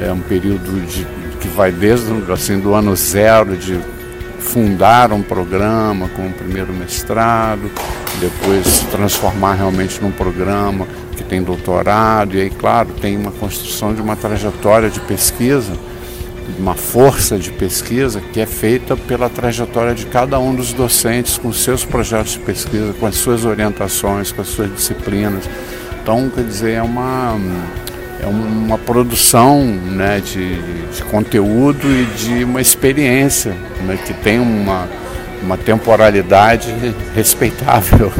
É 0.00 0.12
um 0.12 0.20
período 0.20 0.86
de, 0.86 1.06
que 1.40 1.48
vai 1.48 1.72
desde 1.72 2.12
assim, 2.30 2.58
do 2.58 2.74
ano 2.74 2.94
zero 2.94 3.56
de 3.56 3.78
fundar 4.38 5.12
um 5.12 5.22
programa 5.22 6.08
com 6.10 6.26
o 6.26 6.32
primeiro 6.32 6.72
mestrado, 6.72 7.70
depois 8.20 8.80
transformar 8.90 9.54
realmente 9.54 10.00
num 10.00 10.12
programa 10.12 10.86
que 11.16 11.24
tem 11.24 11.42
doutorado, 11.42 12.36
e 12.36 12.42
aí, 12.42 12.50
claro, 12.50 12.88
tem 13.00 13.16
uma 13.16 13.32
construção 13.32 13.94
de 13.94 14.00
uma 14.00 14.14
trajetória 14.14 14.88
de 14.88 15.00
pesquisa, 15.00 15.72
uma 16.58 16.74
força 16.74 17.38
de 17.38 17.50
pesquisa 17.50 18.20
que 18.32 18.40
é 18.40 18.46
feita 18.46 18.96
pela 18.96 19.28
trajetória 19.28 19.94
de 19.94 20.06
cada 20.06 20.38
um 20.38 20.54
dos 20.54 20.72
docentes 20.72 21.38
com 21.38 21.52
seus 21.52 21.84
projetos 21.84 22.32
de 22.32 22.38
pesquisa, 22.40 22.94
com 22.98 23.06
as 23.06 23.16
suas 23.16 23.44
orientações, 23.44 24.32
com 24.32 24.42
as 24.42 24.48
suas 24.48 24.72
disciplinas. 24.74 25.48
Então, 26.02 26.30
quer 26.30 26.44
dizer, 26.44 26.72
é 26.72 26.82
uma, 26.82 27.36
é 28.22 28.26
uma 28.26 28.78
produção 28.78 29.64
né, 29.64 30.20
de, 30.20 30.56
de 30.92 31.02
conteúdo 31.10 31.86
e 31.86 32.04
de 32.16 32.44
uma 32.44 32.60
experiência 32.60 33.52
né, 33.84 33.98
que 34.04 34.14
tem 34.14 34.38
uma, 34.38 34.88
uma 35.42 35.56
temporalidade 35.56 36.72
respeitável. 37.14 38.12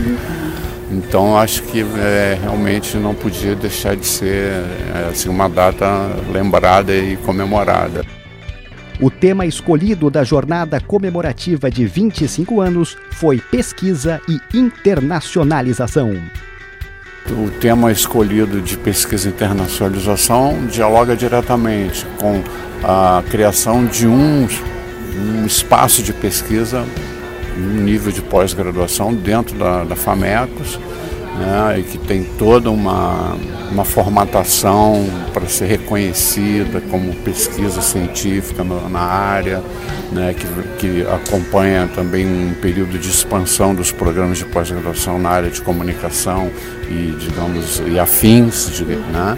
Então 0.90 1.36
acho 1.36 1.62
que 1.64 1.80
é, 1.80 2.38
realmente 2.40 2.96
não 2.96 3.14
podia 3.14 3.56
deixar 3.56 3.96
de 3.96 4.06
ser 4.06 4.62
é, 4.94 5.08
assim, 5.10 5.28
uma 5.28 5.48
data 5.48 5.86
lembrada 6.32 6.94
e 6.94 7.16
comemorada. 7.18 8.04
O 9.00 9.10
tema 9.10 9.44
escolhido 9.44 10.10
da 10.10 10.24
jornada 10.24 10.80
comemorativa 10.80 11.70
de 11.70 11.86
25 11.86 12.60
anos 12.60 12.96
foi 13.10 13.38
pesquisa 13.38 14.20
e 14.28 14.40
internacionalização. 14.56 16.14
O 17.28 17.50
tema 17.60 17.92
escolhido 17.92 18.60
de 18.60 18.76
pesquisa 18.78 19.28
e 19.28 19.32
internacionalização 19.32 20.66
dialoga 20.66 21.14
diretamente 21.14 22.06
com 22.18 22.42
a 22.82 23.22
criação 23.28 23.84
de 23.84 24.06
um, 24.06 24.46
um 24.46 25.44
espaço 25.44 26.02
de 26.02 26.12
pesquisa 26.12 26.84
um 27.56 27.82
nível 27.82 28.12
de 28.12 28.20
pós-graduação 28.20 29.14
dentro 29.14 29.56
da, 29.56 29.84
da 29.84 29.96
FAMECOS, 29.96 30.78
né, 31.38 31.78
e 31.78 31.82
que 31.82 31.98
tem 31.98 32.24
toda 32.38 32.70
uma, 32.70 33.36
uma 33.70 33.84
formatação 33.84 35.06
para 35.32 35.46
ser 35.46 35.66
reconhecida 35.66 36.80
como 36.90 37.14
pesquisa 37.16 37.80
científica 37.82 38.64
no, 38.64 38.88
na 38.88 39.00
área, 39.00 39.62
né, 40.12 40.34
que, 40.34 40.46
que 40.78 41.02
acompanha 41.02 41.88
também 41.94 42.26
um 42.26 42.54
período 42.54 42.98
de 42.98 43.08
expansão 43.08 43.74
dos 43.74 43.92
programas 43.92 44.38
de 44.38 44.44
pós-graduação 44.46 45.18
na 45.18 45.30
área 45.30 45.50
de 45.50 45.60
comunicação 45.60 46.50
e, 46.88 47.14
digamos, 47.18 47.82
e 47.86 47.98
afins, 47.98 48.70
de, 48.70 48.84
né, 48.84 49.36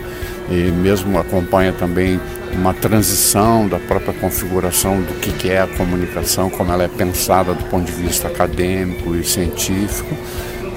e 0.50 0.70
mesmo 0.70 1.18
acompanha 1.18 1.72
também 1.72 2.20
uma 2.52 2.72
transição 2.72 3.68
da 3.68 3.78
própria 3.78 4.14
configuração 4.14 5.00
do 5.00 5.20
que, 5.20 5.30
que 5.32 5.50
é 5.50 5.60
a 5.60 5.66
comunicação, 5.66 6.48
como 6.48 6.72
ela 6.72 6.84
é 6.84 6.88
pensada 6.88 7.52
do 7.52 7.64
ponto 7.64 7.84
de 7.84 7.92
vista 7.92 8.28
acadêmico 8.28 9.14
e 9.14 9.22
científico. 9.22 10.14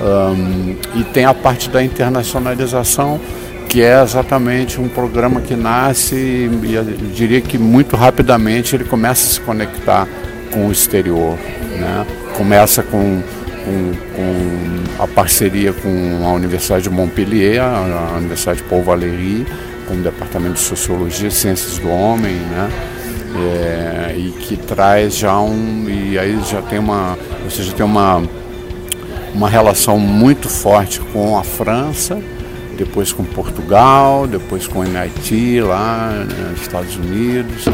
Um, 0.02 0.76
e 0.96 1.04
tem 1.04 1.26
a 1.26 1.34
parte 1.34 1.70
da 1.70 1.84
internacionalização, 1.84 3.20
que 3.70 3.82
é 3.82 4.02
exatamente 4.02 4.82
um 4.82 4.90
programa 4.90 5.42
que 5.42 5.56
nasce 5.56 6.16
e 6.16 6.74
eu 6.74 6.84
diria 7.14 7.40
que 7.40 7.58
muito 7.58 7.96
rapidamente 7.96 8.76
ele 8.76 8.84
começa 8.84 9.28
a 9.28 9.34
se 9.34 9.42
conectar 9.42 10.08
com 10.52 10.68
o 10.68 10.72
exterior. 10.72 11.38
Né? 11.80 12.06
Começa 12.36 12.82
com, 12.82 13.22
com, 13.64 13.94
com, 14.16 15.04
a 15.04 15.08
parceria 15.08 15.72
com 15.72 16.26
a 16.26 16.34
Universidade 16.34 16.84
de 16.84 16.90
Montpellier, 16.90 17.62
a 17.62 18.18
Universidade 18.18 18.64
Paul 18.64 18.84
Valéry, 18.84 19.46
com 19.88 19.94
o 19.94 19.98
Departamento 19.98 20.56
de 20.56 20.62
Sociologia 20.62 21.28
e 21.28 21.32
Ciências 21.32 21.78
do 21.78 21.90
Homem, 21.90 22.34
né? 22.34 22.70
é, 23.36 24.16
e 24.18 24.32
que 24.32 24.58
traz 24.58 25.16
já 25.16 25.40
um 25.40 25.88
e 25.88 26.18
aí 26.18 26.40
já 26.50 26.62
tem 26.62 26.80
uma 26.80 27.18
ou 27.44 27.50
seja 27.50 27.72
tem 27.74 27.86
uma 27.86 28.22
uma 29.34 29.50
relação 29.50 29.98
muito 29.98 30.50
forte 30.50 31.00
com 31.00 31.38
a 31.38 31.44
França 31.44 32.22
depois 32.78 33.14
com 33.14 33.24
Portugal 33.24 34.28
depois 34.28 34.68
com 34.68 34.80
o 34.80 34.84
MIT 34.84 35.62
lá 35.62 36.26
nos 36.52 36.62
Estados 36.62 36.96
Unidos 36.96 37.66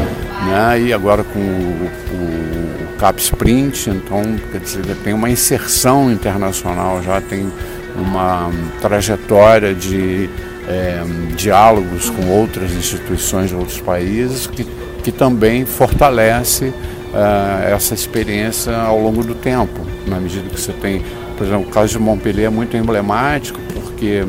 né 0.46 0.80
e 0.80 0.92
agora 0.92 1.24
com 1.24 1.38
o, 1.38 1.90
o, 2.12 2.84
o 2.84 2.96
Cap 2.98 3.20
Sprint 3.20 3.90
então 3.90 4.22
quer 4.52 4.60
dizer 4.60 4.84
tem 5.02 5.12
uma 5.12 5.30
inserção 5.30 6.10
internacional 6.12 7.02
já 7.02 7.20
tem 7.20 7.50
uma 7.96 8.50
trajetória 8.80 9.74
de 9.74 10.28
é, 10.68 11.02
diálogos 11.36 12.10
com 12.10 12.28
outras 12.28 12.72
instituições 12.72 13.48
de 13.48 13.54
outros 13.54 13.80
países 13.80 14.46
que 14.46 14.66
que 15.02 15.12
também 15.12 15.64
fortalece 15.64 16.72
uh, 17.18 17.74
essa 17.74 17.94
experiência 17.94 18.76
ao 18.76 18.98
longo 19.00 19.24
do 19.24 19.34
tempo, 19.34 19.80
na 20.06 20.20
medida 20.20 20.48
que 20.48 20.60
você 20.60 20.72
tem, 20.72 21.02
por 21.36 21.46
exemplo, 21.46 21.68
o 21.68 21.70
caso 21.70 21.92
de 21.92 21.98
Montpellier 21.98 22.46
é 22.46 22.50
muito 22.50 22.76
emblemático, 22.76 23.60
porque 23.74 24.24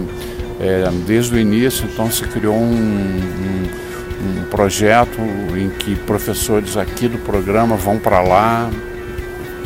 é, 0.59 0.89
desde 1.05 1.35
o 1.35 1.39
início 1.39 1.87
então 1.91 2.11
se 2.11 2.23
criou 2.23 2.55
um, 2.55 2.73
um, 2.73 4.41
um 4.41 4.43
projeto 4.49 5.19
em 5.57 5.69
que 5.69 5.95
professores 5.95 6.75
aqui 6.75 7.07
do 7.07 7.17
programa 7.19 7.75
vão 7.75 7.97
para 7.97 8.21
lá 8.21 8.69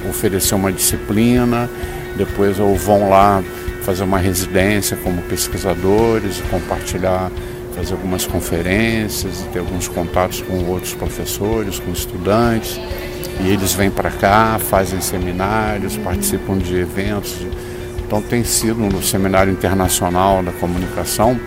oferecer 0.09 0.55
uma 0.55 0.71
disciplina, 0.71 1.69
depois 2.15 2.59
ou 2.59 2.75
vão 2.75 3.09
lá 3.09 3.43
fazer 3.81 4.03
uma 4.03 4.19
residência 4.19 4.95
como 4.97 5.21
pesquisadores 5.23 6.41
compartilhar 6.49 7.31
fazer 7.75 7.93
algumas 7.93 8.25
conferências 8.25 9.45
ter 9.51 9.59
alguns 9.59 9.87
contatos 9.87 10.41
com 10.41 10.65
outros 10.65 10.93
professores, 10.93 11.79
com 11.79 11.91
estudantes. 11.91 12.79
E 13.41 13.49
eles 13.49 13.73
vêm 13.73 13.89
para 13.89 14.09
cá, 14.11 14.59
fazem 14.59 15.01
seminários, 15.01 15.97
participam 15.97 16.57
de 16.57 16.75
eventos. 16.75 17.35
Então 18.05 18.21
tem 18.21 18.43
sido 18.43 18.79
no 18.79 19.01
Seminário 19.01 19.51
Internacional 19.51 20.43
da 20.43 20.51
Comunicação, 20.51 21.39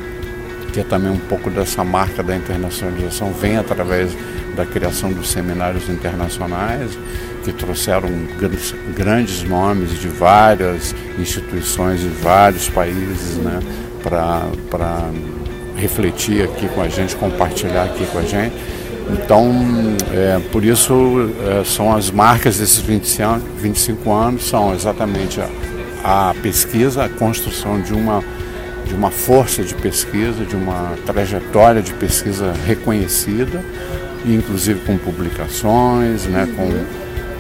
que 0.73 0.81
é 0.81 0.85
também 0.85 1.11
um 1.11 1.19
pouco 1.19 1.49
dessa 1.49 1.85
marca 1.85 2.23
da 2.23 2.37
internacionalização, 2.37 3.33
vem 3.33 3.57
através 3.57 4.11
da 4.57 4.67
criação 4.67 5.13
dos 5.13 5.29
seminários 5.31 5.89
internacionais, 5.89 6.99
que 7.45 7.53
trouxeram 7.53 8.09
grandes, 8.39 8.75
grandes 8.95 9.43
nomes 9.45 10.01
de 10.01 10.09
várias 10.09 10.95
instituições 11.19 12.01
de 12.01 12.09
vários 12.09 12.69
países 12.69 13.37
né, 13.37 13.61
para 14.03 15.11
refletir 15.77 16.43
aqui 16.43 16.69
com 16.69 16.81
a 16.81 16.89
gente, 16.89 17.15
compartilhar 17.17 17.85
aqui 17.85 18.05
com 18.07 18.19
a 18.19 18.23
gente. 18.23 18.55
Então, 19.09 19.53
é, 20.13 20.41
por 20.51 20.65
isso, 20.65 21.31
é, 21.49 21.65
são 21.65 21.95
as 21.95 22.11
marcas 22.11 22.59
desses 22.59 22.79
20 22.79 23.23
anos, 23.23 23.45
25 23.59 24.13
anos, 24.13 24.49
são 24.49 24.75
exatamente 24.75 25.41
a, 25.41 26.31
a, 26.31 26.35
pesquisa, 26.35 27.05
a 27.05 27.09
construção 27.09 27.81
de 27.81 27.93
uma, 27.93 28.23
de 28.85 28.95
uma 28.95 29.11
força 29.11 29.63
de 29.63 29.75
pesquisa, 29.75 30.45
de 30.45 30.57
uma 30.57 30.95
trajetória 31.07 31.81
de 31.81 31.95
pesquisa 31.95 32.53
reconhecida, 32.67 33.65
inclusive 34.25 34.81
com 34.81 34.99
publicações, 34.99 36.25
né, 36.25 36.49
com, 36.57 36.65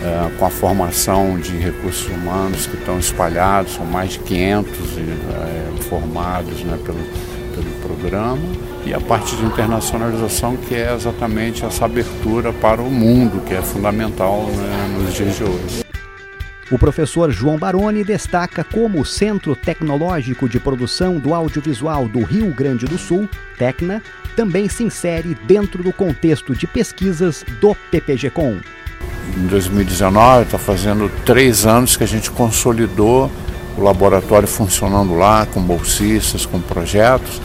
é, 0.06 0.30
com 0.38 0.46
a 0.46 0.50
formação 0.50 1.36
de 1.36 1.56
recursos 1.56 2.06
humanos 2.06 2.66
que 2.66 2.76
estão 2.76 2.96
espalhados, 3.00 3.74
são 3.74 3.84
mais 3.84 4.12
de 4.12 4.20
500 4.20 4.72
é, 4.98 5.82
formados 5.82 6.62
né, 6.62 6.78
pelo 6.84 6.98
do 7.56 7.80
programa 7.80 8.75
e 8.86 8.94
a 8.94 9.00
parte 9.00 9.34
de 9.34 9.44
internacionalização 9.44 10.56
que 10.56 10.74
é 10.74 10.94
exatamente 10.94 11.64
essa 11.64 11.84
abertura 11.84 12.52
para 12.52 12.80
o 12.80 12.88
mundo, 12.88 13.42
que 13.44 13.52
é 13.52 13.60
fundamental 13.60 14.46
né, 14.46 14.96
nos 14.96 15.12
dias 15.12 15.36
de 15.36 15.42
hoje. 15.42 15.84
O 16.70 16.78
professor 16.78 17.30
João 17.30 17.58
Baroni 17.58 18.04
destaca 18.04 18.64
como 18.64 19.00
o 19.00 19.04
Centro 19.04 19.54
Tecnológico 19.54 20.48
de 20.48 20.58
Produção 20.58 21.18
do 21.18 21.34
Audiovisual 21.34 22.08
do 22.08 22.22
Rio 22.22 22.52
Grande 22.52 22.86
do 22.86 22.98
Sul, 22.98 23.28
TECNA, 23.58 24.02
também 24.36 24.68
se 24.68 24.84
insere 24.84 25.36
dentro 25.46 25.82
do 25.82 25.92
contexto 25.92 26.54
de 26.54 26.66
pesquisas 26.66 27.44
do 27.60 27.74
PPG-Com. 27.90 28.58
Em 29.36 29.46
2019, 29.46 30.44
está 30.44 30.58
fazendo 30.58 31.10
três 31.24 31.66
anos 31.66 31.96
que 31.96 32.04
a 32.04 32.08
gente 32.08 32.30
consolidou 32.30 33.30
o 33.76 33.82
laboratório 33.82 34.48
funcionando 34.48 35.14
lá, 35.14 35.46
com 35.46 35.60
bolsistas, 35.60 36.46
com 36.46 36.60
projetos. 36.60 37.40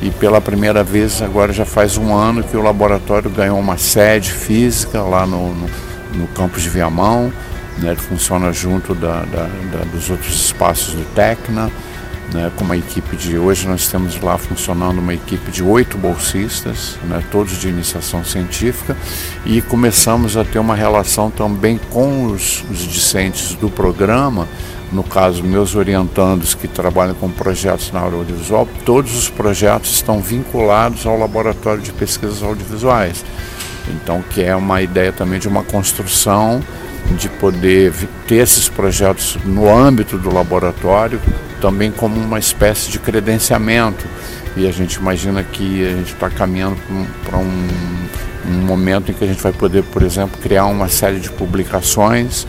E 0.00 0.10
pela 0.10 0.40
primeira 0.40 0.84
vez, 0.84 1.20
agora 1.20 1.52
já 1.52 1.64
faz 1.64 1.96
um 1.96 2.14
ano 2.14 2.44
que 2.44 2.56
o 2.56 2.62
laboratório 2.62 3.28
ganhou 3.28 3.58
uma 3.58 3.76
sede 3.76 4.32
física 4.32 5.02
lá 5.02 5.26
no, 5.26 5.52
no, 5.54 5.70
no 6.14 6.26
campus 6.28 6.62
de 6.62 6.68
Viamão. 6.68 7.32
Né, 7.78 7.90
ele 7.90 8.00
funciona 8.00 8.52
junto 8.52 8.94
da, 8.94 9.22
da, 9.22 9.44
da, 9.72 9.84
dos 9.92 10.08
outros 10.10 10.34
espaços 10.34 10.94
do 10.94 11.04
Tecna, 11.14 11.70
né, 12.32 12.50
com 12.56 12.64
uma 12.64 12.76
equipe 12.76 13.16
de. 13.16 13.38
Hoje 13.38 13.66
nós 13.68 13.88
temos 13.88 14.20
lá 14.20 14.36
funcionando 14.36 14.98
uma 14.98 15.14
equipe 15.14 15.50
de 15.50 15.62
oito 15.62 15.96
bolsistas, 15.96 16.96
né, 17.04 17.22
todos 17.30 17.56
de 17.58 17.68
iniciação 17.68 18.24
científica, 18.24 18.96
e 19.44 19.62
começamos 19.62 20.36
a 20.36 20.44
ter 20.44 20.58
uma 20.58 20.74
relação 20.74 21.30
também 21.30 21.80
com 21.90 22.26
os, 22.26 22.64
os 22.70 22.78
discentes 22.78 23.54
do 23.54 23.70
programa 23.70 24.48
no 24.92 25.02
caso, 25.02 25.42
meus 25.44 25.74
orientandos 25.74 26.54
que 26.54 26.66
trabalham 26.66 27.14
com 27.14 27.30
projetos 27.30 27.92
na 27.92 28.00
área 28.00 28.16
audiovisual, 28.16 28.66
todos 28.84 29.16
os 29.16 29.28
projetos 29.28 29.92
estão 29.92 30.20
vinculados 30.20 31.06
ao 31.06 31.18
laboratório 31.18 31.82
de 31.82 31.92
pesquisas 31.92 32.42
audiovisuais. 32.42 33.24
Então, 33.88 34.22
que 34.22 34.42
é 34.42 34.54
uma 34.56 34.80
ideia 34.80 35.12
também 35.12 35.38
de 35.38 35.48
uma 35.48 35.62
construção 35.62 36.62
de 37.16 37.28
poder 37.28 37.92
ter 38.26 38.36
esses 38.36 38.68
projetos 38.68 39.36
no 39.44 39.68
âmbito 39.68 40.18
do 40.18 40.32
laboratório, 40.32 41.20
também 41.60 41.90
como 41.90 42.18
uma 42.18 42.38
espécie 42.38 42.90
de 42.90 42.98
credenciamento. 42.98 44.06
E 44.56 44.66
a 44.66 44.72
gente 44.72 44.94
imagina 44.94 45.42
que 45.42 45.86
a 45.86 45.90
gente 45.90 46.12
está 46.12 46.28
caminhando 46.28 46.76
para 47.24 47.38
um, 47.38 47.68
um 48.46 48.66
momento 48.66 49.10
em 49.10 49.14
que 49.14 49.24
a 49.24 49.26
gente 49.26 49.42
vai 49.42 49.52
poder, 49.52 49.84
por 49.84 50.02
exemplo, 50.02 50.38
criar 50.42 50.66
uma 50.66 50.88
série 50.88 51.20
de 51.20 51.30
publicações 51.30 52.46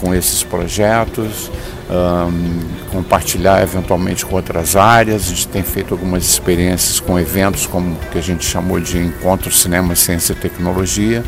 com 0.00 0.14
esses 0.14 0.42
projetos, 0.42 1.50
um, 1.90 2.90
compartilhar 2.90 3.62
eventualmente 3.62 4.24
com 4.24 4.36
outras 4.36 4.74
áreas. 4.74 5.24
A 5.24 5.28
gente 5.28 5.48
tem 5.48 5.62
feito 5.62 5.92
algumas 5.92 6.24
experiências 6.24 6.98
com 6.98 7.18
eventos 7.18 7.66
como 7.66 7.96
que 8.10 8.18
a 8.18 8.22
gente 8.22 8.44
chamou 8.44 8.80
de 8.80 8.98
Encontro 8.98 9.52
Cinema, 9.52 9.94
Ciência 9.94 10.32
e 10.32 10.36
Tecnologia. 10.36 11.22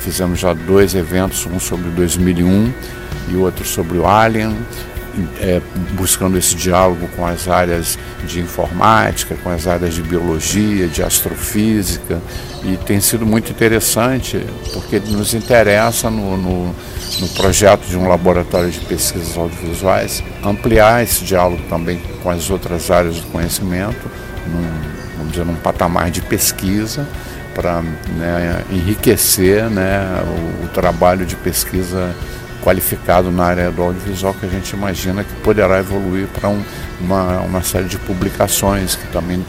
Fizemos 0.00 0.38
já 0.38 0.52
dois 0.54 0.94
eventos, 0.94 1.46
um 1.46 1.60
sobre 1.60 1.90
2001 1.90 2.72
e 3.30 3.36
outro 3.36 3.64
sobre 3.64 3.98
o 3.98 4.06
Alien, 4.06 4.56
é, 5.40 5.60
buscando 5.92 6.36
esse 6.36 6.54
diálogo 6.54 7.08
com 7.16 7.26
as 7.26 7.48
áreas 7.48 7.98
de 8.26 8.40
informática, 8.40 9.36
com 9.42 9.50
as 9.50 9.66
áreas 9.66 9.94
de 9.94 10.02
biologia, 10.02 10.88
de 10.88 11.02
astrofísica, 11.02 12.20
e 12.64 12.76
tem 12.76 13.00
sido 13.00 13.24
muito 13.24 13.50
interessante 13.50 14.44
porque 14.72 14.98
nos 15.00 15.34
interessa 15.34 16.10
no, 16.10 16.36
no, 16.36 16.74
no 17.20 17.28
projeto 17.34 17.86
de 17.86 17.96
um 17.96 18.08
laboratório 18.08 18.70
de 18.70 18.80
pesquisas 18.80 19.36
audiovisuais 19.36 20.22
ampliar 20.44 21.02
esse 21.02 21.24
diálogo 21.24 21.62
também 21.68 22.00
com 22.22 22.30
as 22.30 22.50
outras 22.50 22.90
áreas 22.90 23.16
do 23.16 23.26
conhecimento, 23.28 24.10
num, 24.46 25.16
vamos 25.16 25.32
dizer, 25.32 25.44
num 25.44 25.56
patamar 25.56 26.10
de 26.10 26.20
pesquisa 26.22 27.06
para 27.54 27.82
né, 27.82 28.64
enriquecer 28.70 29.68
né, 29.68 30.00
o, 30.62 30.66
o 30.66 30.68
trabalho 30.68 31.26
de 31.26 31.34
pesquisa 31.36 32.14
qualificado 32.68 33.30
na 33.30 33.46
área 33.46 33.70
do 33.70 33.82
audiovisual 33.82 34.34
que 34.34 34.44
a 34.44 34.48
gente 34.48 34.76
imagina 34.76 35.24
que 35.24 35.32
poderá 35.36 35.78
evoluir 35.78 36.26
para 36.26 36.50
um, 36.50 36.62
uma, 37.00 37.40
uma 37.40 37.62
série 37.62 37.86
de 37.86 37.96
publicações, 37.96 38.94
que 38.94 39.06
também 39.06 39.42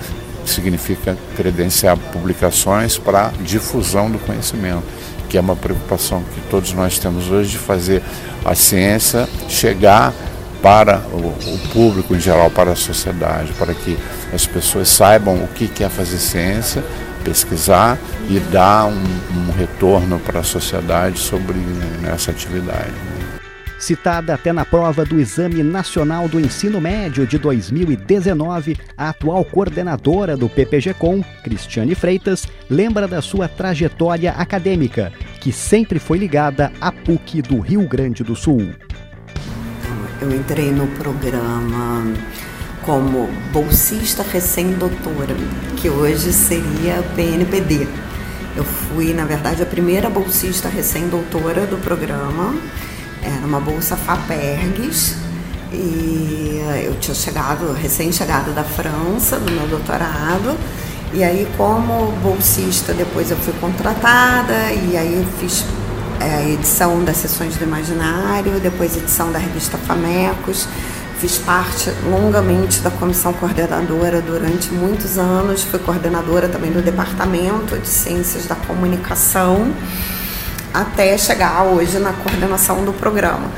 significa 0.45 1.17
credenciar 1.35 1.97
publicações 1.97 2.97
para 2.97 3.33
difusão 3.41 4.09
do 4.09 4.17
conhecimento, 4.19 4.83
que 5.27 5.37
é 5.37 5.41
uma 5.41 5.55
preocupação 5.55 6.23
que 6.33 6.39
todos 6.49 6.71
nós 6.71 6.97
temos 6.97 7.29
hoje 7.29 7.51
de 7.51 7.57
fazer 7.57 8.01
a 8.45 8.55
ciência 8.55 9.27
chegar 9.49 10.13
para 10.61 10.99
o, 11.11 11.59
público 11.73 12.15
em 12.15 12.21
geral, 12.21 12.49
para 12.49 12.71
a 12.71 12.75
sociedade, 12.75 13.51
para 13.53 13.73
que 13.73 13.97
as 14.33 14.47
pessoas 14.47 14.87
saibam 14.87 15.35
o 15.35 15.47
que 15.49 15.83
é 15.83 15.89
fazer 15.89 16.19
ciência 16.19 16.81
pesquisar 17.23 17.97
e 18.29 18.39
dar 18.39 18.85
um, 18.85 18.93
um 18.93 19.51
retorno 19.51 20.19
para 20.19 20.39
a 20.39 20.43
sociedade 20.43 21.19
sobre 21.19 21.57
né, 21.57 22.11
essa 22.13 22.31
atividade. 22.31 23.08
Citada 23.79 24.33
até 24.33 24.51
na 24.51 24.65
prova 24.65 25.05
do 25.05 25.19
Exame 25.19 25.63
Nacional 25.63 26.27
do 26.27 26.37
Ensino 26.37 26.81
Médio 26.81 27.25
de 27.25 27.37
2019, 27.37 28.77
a 28.97 29.09
atual 29.09 29.45
coordenadora 29.45 30.35
do 30.35 30.49
PPG-Com, 30.49 31.23
Cristiane 31.43 31.95
Freitas, 31.95 32.45
lembra 32.69 33.07
da 33.07 33.21
sua 33.21 33.47
trajetória 33.47 34.33
acadêmica, 34.33 35.13
que 35.39 35.53
sempre 35.53 35.97
foi 35.97 36.17
ligada 36.17 36.73
à 36.81 36.91
PUC 36.91 37.41
do 37.41 37.61
Rio 37.61 37.87
Grande 37.87 38.21
do 38.21 38.35
Sul. 38.35 38.69
Eu 40.21 40.35
entrei 40.35 40.71
no 40.71 40.85
programa 40.87 42.03
como 42.81 43.29
bolsista 43.53 44.23
recém-doutora, 44.23 45.35
que 45.77 45.89
hoje 45.89 46.33
seria 46.33 47.01
PNPD. 47.15 47.87
Eu 48.57 48.65
fui, 48.65 49.13
na 49.13 49.23
verdade, 49.23 49.63
a 49.63 49.65
primeira 49.65 50.09
bolsista 50.09 50.67
recém-doutora 50.67 51.65
do 51.65 51.77
programa. 51.77 52.53
Era 53.23 53.45
uma 53.45 53.59
bolsa 53.59 53.95
FAPERGS. 53.95 55.15
E 55.71 56.61
eu 56.83 56.95
tinha 56.99 57.15
chegado, 57.15 57.73
recém-chegado 57.73 58.51
da 58.51 58.63
França, 58.63 59.37
do 59.37 59.51
meu 59.51 59.67
doutorado. 59.67 60.57
E 61.13 61.23
aí, 61.23 61.47
como 61.57 62.11
bolsista, 62.21 62.93
depois 62.93 63.31
eu 63.31 63.37
fui 63.37 63.53
contratada 63.59 64.71
e 64.71 64.95
aí 64.95 65.15
eu 65.15 65.25
fiz 65.39 65.65
é, 66.19 66.51
edição 66.51 67.03
das 67.03 67.17
sessões 67.17 67.55
do 67.55 67.63
Imaginário, 67.63 68.59
depois 68.59 68.95
edição 68.95 69.31
da 69.31 69.39
revista 69.39 69.77
Famecos. 69.77 70.67
Fiz 71.19 71.37
parte 71.37 71.91
longamente 72.09 72.79
da 72.79 72.89
comissão 72.89 73.33
coordenadora 73.33 74.21
durante 74.21 74.71
muitos 74.71 75.17
anos, 75.17 75.63
fui 75.63 75.79
coordenadora 75.79 76.47
também 76.47 76.71
do 76.71 76.81
Departamento 76.81 77.77
de 77.77 77.87
Ciências 77.87 78.45
da 78.45 78.55
Comunicação, 78.55 79.73
até 80.73 81.17
chegar 81.17 81.63
hoje 81.63 81.99
na 81.99 82.13
coordenação 82.13 82.83
do 82.83 82.93
programa. 82.93 83.49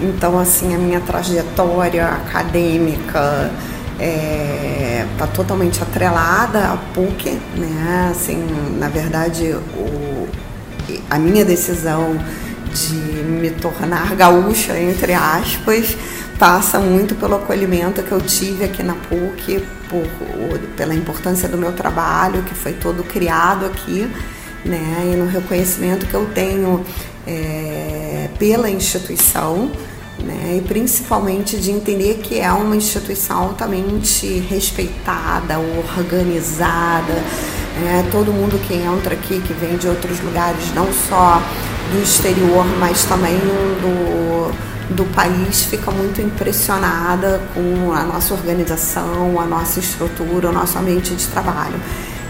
Então, 0.00 0.38
assim, 0.38 0.74
a 0.74 0.78
minha 0.78 1.00
trajetória 1.00 2.06
acadêmica 2.06 3.50
está 3.92 4.04
é, 4.04 5.06
tá 5.18 5.26
totalmente 5.26 5.82
atrelada 5.82 6.72
à 6.72 6.76
PUC, 6.94 7.38
né? 7.56 8.08
Assim, 8.10 8.46
na 8.78 8.88
verdade, 8.88 9.54
o, 9.76 10.28
a 11.10 11.18
minha 11.18 11.44
decisão 11.44 12.18
de 12.72 12.94
me 12.94 13.50
tornar 13.50 14.14
gaúcha, 14.14 14.78
entre 14.78 15.12
aspas, 15.12 15.96
passa 16.38 16.78
muito 16.78 17.14
pelo 17.14 17.36
acolhimento 17.36 18.02
que 18.02 18.12
eu 18.12 18.20
tive 18.20 18.64
aqui 18.64 18.82
na 18.82 18.94
PUC, 18.94 19.62
por, 19.90 20.06
pela 20.76 20.94
importância 20.94 21.48
do 21.48 21.58
meu 21.58 21.72
trabalho, 21.72 22.42
que 22.42 22.54
foi 22.54 22.72
todo 22.72 23.02
criado 23.02 23.66
aqui, 23.66 24.10
né, 24.64 25.10
e 25.12 25.16
no 25.16 25.26
reconhecimento 25.26 26.06
que 26.06 26.14
eu 26.14 26.26
tenho 26.34 26.84
é, 27.26 28.28
pela 28.38 28.70
instituição, 28.70 29.70
né, 30.22 30.58
e 30.58 30.60
principalmente 30.66 31.58
de 31.58 31.70
entender 31.70 32.20
que 32.22 32.38
é 32.38 32.52
uma 32.52 32.76
instituição 32.76 33.38
altamente 33.38 34.26
respeitada, 34.48 35.58
organizada, 35.96 37.14
né, 37.82 38.06
todo 38.10 38.32
mundo 38.32 38.60
que 38.66 38.74
entra 38.74 39.14
aqui, 39.14 39.40
que 39.40 39.52
vem 39.54 39.76
de 39.76 39.88
outros 39.88 40.20
lugares, 40.20 40.74
não 40.74 40.92
só 41.08 41.42
do 41.92 42.02
exterior, 42.02 42.64
mas 42.78 43.04
também 43.04 43.38
do 43.38 44.70
do 44.90 45.04
país 45.14 45.64
fica 45.64 45.90
muito 45.90 46.20
impressionada 46.20 47.40
com 47.54 47.92
a 47.92 48.02
nossa 48.02 48.34
organização, 48.34 49.38
a 49.40 49.46
nossa 49.46 49.78
estrutura, 49.78 50.48
o 50.48 50.52
nosso 50.52 50.78
ambiente 50.78 51.14
de 51.14 51.26
trabalho. 51.28 51.80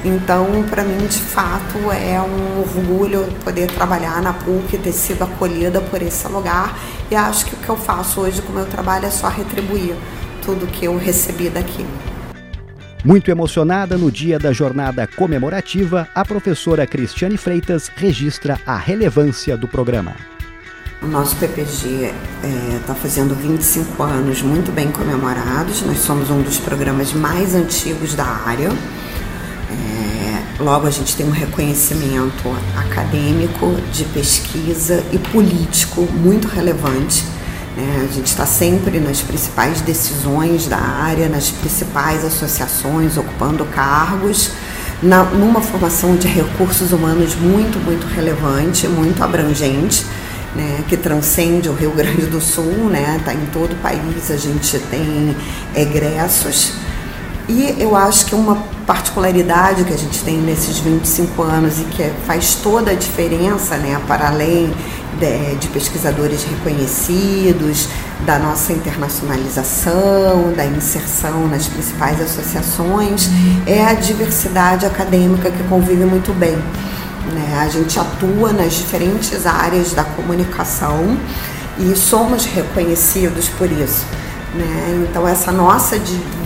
Então, 0.05 0.65
para 0.71 0.83
mim, 0.83 1.07
de 1.07 1.19
fato, 1.19 1.79
é 1.93 2.19
um 2.21 2.61
orgulho 2.61 3.27
poder 3.45 3.67
trabalhar 3.67 4.23
na 4.23 4.33
PUC, 4.33 4.79
ter 4.79 4.93
sido 4.93 5.25
acolhida 5.25 5.81
por 5.81 6.01
esse 6.01 6.27
lugar. 6.29 6.79
E 7.11 7.15
acho 7.15 7.45
que 7.45 7.55
o 7.55 7.59
que 7.59 7.69
eu 7.69 7.77
faço 7.77 8.21
hoje 8.21 8.41
com 8.41 8.53
o 8.53 8.55
meu 8.55 8.67
trabalho 8.67 9.07
é 9.07 9.11
só 9.11 9.29
retribuir 9.29 9.95
tudo 10.43 10.67
que 10.67 10.87
eu 10.87 10.97
recebi 10.97 11.51
daqui. 11.51 11.85
Muito 13.05 13.31
emocionada 13.31 13.97
no 13.97 14.11
dia 14.11 14.39
da 14.39 14.53
jornada 14.53 15.07
comemorativa, 15.07 16.09
a 16.15 16.25
professora 16.25 16.87
Cristiane 16.87 17.37
Freitas 17.37 17.91
registra 17.95 18.61
a 18.67 18.77
relevância 18.77 19.57
do 19.57 19.67
programa. 19.67 20.15
O 21.03 21.07
nosso 21.07 21.35
PPG 21.37 22.13
está 22.79 22.93
é, 22.93 22.97
fazendo 22.97 23.35
25 23.35 24.03
anos 24.03 24.43
muito 24.43 24.71
bem 24.71 24.93
comemorados. 24.93 25.81
Nós 25.81 25.99
somos 25.99 26.31
um 26.31 26.43
dos 26.43 26.59
programas 26.59 27.15
mais 27.15 27.55
antigos 27.55 28.15
da 28.15 28.27
área. 28.27 28.69
Logo, 30.61 30.87
a 30.87 30.91
gente 30.91 31.17
tem 31.17 31.27
um 31.27 31.31
reconhecimento 31.31 32.55
acadêmico, 32.77 33.75
de 33.93 34.05
pesquisa 34.05 35.03
e 35.11 35.19
político 35.19 36.03
muito 36.03 36.49
relevante. 36.49 37.25
É, 37.79 38.05
a 38.05 38.13
gente 38.13 38.27
está 38.27 38.45
sempre 38.45 39.01
nas 39.01 39.23
principais 39.23 39.81
decisões 39.81 40.67
da 40.67 40.77
área, 40.77 41.31
nas 41.31 41.51
principais 41.51 42.27
associações, 42.27 43.17
ocupando 43.17 43.65
cargos. 43.65 44.51
Na, 45.03 45.25
numa 45.25 45.63
formação 45.63 46.15
de 46.15 46.29
recursos 46.29 46.93
humanos 46.93 47.35
muito, 47.35 47.79
muito 47.79 48.07
relevante, 48.07 48.87
muito 48.87 49.25
abrangente 49.25 50.05
né, 50.55 50.85
que 50.89 50.97
transcende 50.97 51.69
o 51.69 51.73
Rio 51.73 51.93
Grande 51.93 52.27
do 52.27 52.41
Sul, 52.41 52.91
né, 52.91 53.17
está 53.19 53.33
em 53.33 53.47
todo 53.47 53.73
o 53.73 53.77
país, 53.77 54.31
a 54.31 54.37
gente 54.37 54.79
tem 54.91 55.35
egressos. 55.75 56.75
E 57.51 57.83
eu 57.83 57.97
acho 57.97 58.27
que 58.27 58.35
uma 58.37 58.63
particularidade 58.87 59.83
que 59.83 59.93
a 59.93 59.97
gente 59.97 60.23
tem 60.23 60.39
nesses 60.39 60.79
25 60.79 61.43
anos 61.43 61.81
e 61.81 61.85
que 61.85 62.09
faz 62.25 62.55
toda 62.55 62.93
a 62.93 62.95
diferença, 62.95 63.77
né, 63.77 64.01
para 64.07 64.29
além 64.29 64.73
de, 65.19 65.57
de 65.57 65.67
pesquisadores 65.67 66.45
reconhecidos, 66.45 67.89
da 68.25 68.39
nossa 68.39 68.73
internacionalização, 68.73 70.53
da 70.55 70.65
inserção 70.65 71.49
nas 71.49 71.67
principais 71.67 72.21
associações, 72.21 73.29
é 73.67 73.85
a 73.85 73.95
diversidade 73.95 74.87
acadêmica 74.87 75.51
que 75.51 75.65
convive 75.65 76.05
muito 76.05 76.33
bem. 76.33 76.55
Né? 76.55 77.59
A 77.61 77.69
gente 77.69 77.99
atua 77.99 78.53
nas 78.53 78.75
diferentes 78.75 79.45
áreas 79.45 79.93
da 79.93 80.05
comunicação 80.05 81.19
e 81.81 81.97
somos 81.97 82.45
reconhecidos 82.45 83.49
por 83.49 83.69
isso. 83.73 84.07
Né? 84.55 85.07
Então, 85.09 85.27
essa 85.27 85.51
nossa 85.51 85.99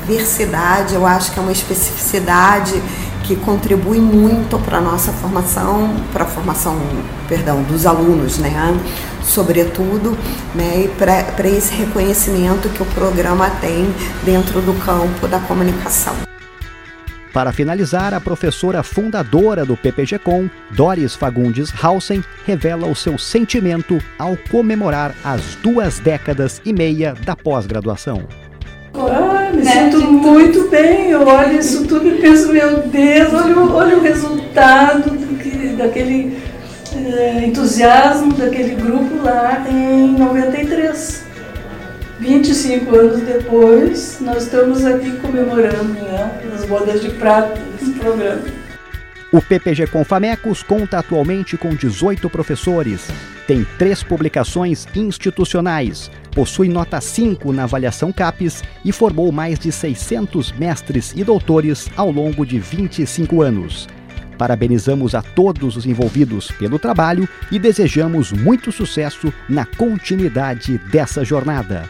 diversidade, 0.06 0.94
eu 0.94 1.06
acho 1.06 1.32
que 1.32 1.38
é 1.38 1.42
uma 1.42 1.52
especificidade 1.52 2.80
que 3.24 3.34
contribui 3.36 3.98
muito 3.98 4.58
para 4.58 4.78
a 4.78 4.80
nossa 4.80 5.10
formação, 5.12 5.96
para 6.12 6.24
a 6.24 6.26
formação, 6.26 6.78
perdão, 7.26 7.62
dos 7.62 7.86
alunos, 7.86 8.38
né? 8.38 8.52
Sobretudo, 9.22 10.16
né? 10.54 10.84
E 10.84 10.88
para 10.88 11.48
esse 11.48 11.74
reconhecimento 11.74 12.68
que 12.68 12.82
o 12.82 12.86
programa 12.86 13.48
tem 13.60 13.92
dentro 14.24 14.60
do 14.60 14.74
campo 14.84 15.26
da 15.26 15.40
comunicação. 15.40 16.14
Para 17.32 17.52
finalizar, 17.52 18.14
a 18.14 18.20
professora 18.20 18.82
fundadora 18.84 19.64
do 19.64 19.76
PPG-Com, 19.76 20.48
Doris 20.70 21.16
Fagundes 21.16 21.72
Hausen, 21.82 22.22
revela 22.46 22.86
o 22.86 22.94
seu 22.94 23.18
sentimento 23.18 24.00
ao 24.16 24.36
comemorar 24.52 25.12
as 25.24 25.56
duas 25.56 25.98
décadas 25.98 26.62
e 26.64 26.72
meia 26.72 27.14
da 27.24 27.34
pós-graduação. 27.34 28.28
Ah, 28.94 29.33
me 29.54 29.62
né? 29.62 29.90
sinto 29.90 30.00
muito 30.00 30.68
bem, 30.68 31.10
eu 31.10 31.26
olho 31.26 31.58
isso 31.58 31.86
tudo 31.86 32.08
e 32.08 32.20
penso, 32.20 32.52
meu 32.52 32.80
Deus, 32.80 33.32
olha, 33.32 33.58
olha 33.58 33.96
o 33.96 34.02
resultado 34.02 35.10
daquele 35.76 36.38
é, 36.94 37.44
entusiasmo 37.46 38.32
daquele 38.34 38.74
grupo 38.74 39.22
lá 39.22 39.64
em 39.68 40.12
93. 40.12 41.24
25 42.20 42.96
anos 42.96 43.20
depois, 43.20 44.18
nós 44.20 44.44
estamos 44.44 44.84
aqui 44.84 45.10
comemorando 45.18 45.92
né, 45.94 46.40
as 46.54 46.64
bodas 46.64 47.02
de 47.02 47.10
prata 47.10 47.60
desse 47.72 47.92
programa. 47.92 48.42
O 49.32 49.42
PPG 49.42 49.88
Confamecos 49.88 50.62
conta 50.62 51.00
atualmente 51.00 51.56
com 51.56 51.74
18 51.74 52.30
professores, 52.30 53.08
tem 53.46 53.66
três 53.78 54.02
publicações 54.02 54.86
institucionais, 54.94 56.10
possui 56.32 56.68
nota 56.68 57.00
5 57.00 57.52
na 57.52 57.64
avaliação 57.64 58.12
CAPES 58.12 58.62
e 58.84 58.90
formou 58.90 59.30
mais 59.30 59.58
de 59.58 59.70
600 59.70 60.52
mestres 60.52 61.12
e 61.14 61.22
doutores 61.22 61.88
ao 61.96 62.10
longo 62.10 62.46
de 62.46 62.58
25 62.58 63.42
anos. 63.42 63.88
Parabenizamos 64.38 65.14
a 65.14 65.22
todos 65.22 65.76
os 65.76 65.86
envolvidos 65.86 66.50
pelo 66.52 66.78
trabalho 66.78 67.28
e 67.52 67.58
desejamos 67.58 68.32
muito 68.32 68.72
sucesso 68.72 69.32
na 69.48 69.64
continuidade 69.64 70.78
dessa 70.90 71.24
jornada. 71.24 71.88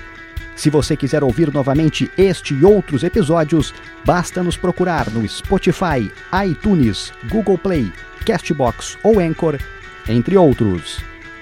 Se 0.55 0.69
você 0.69 0.95
quiser 0.95 1.21
ouvir 1.21 1.53
novamente 1.53 2.09
este 2.17 2.53
e 2.53 2.63
outros 2.63 3.03
episódios, 3.03 3.73
basta 4.05 4.41
nos 4.41 4.55
procurar 4.55 5.09
no 5.09 5.27
Spotify, 5.27 6.09
iTunes, 6.49 7.11
Google 7.29 7.57
Play, 7.57 7.91
Castbox 8.25 8.97
ou 9.03 9.19
Anchor, 9.19 9.59
entre 10.07 10.37
outros. 10.37 11.01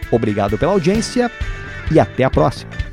Obrigado 0.10 0.58
pela 0.58 0.72
audiência 0.72 1.30
e 1.92 2.00
até 2.00 2.24
a 2.24 2.32
próxima. 2.32 2.87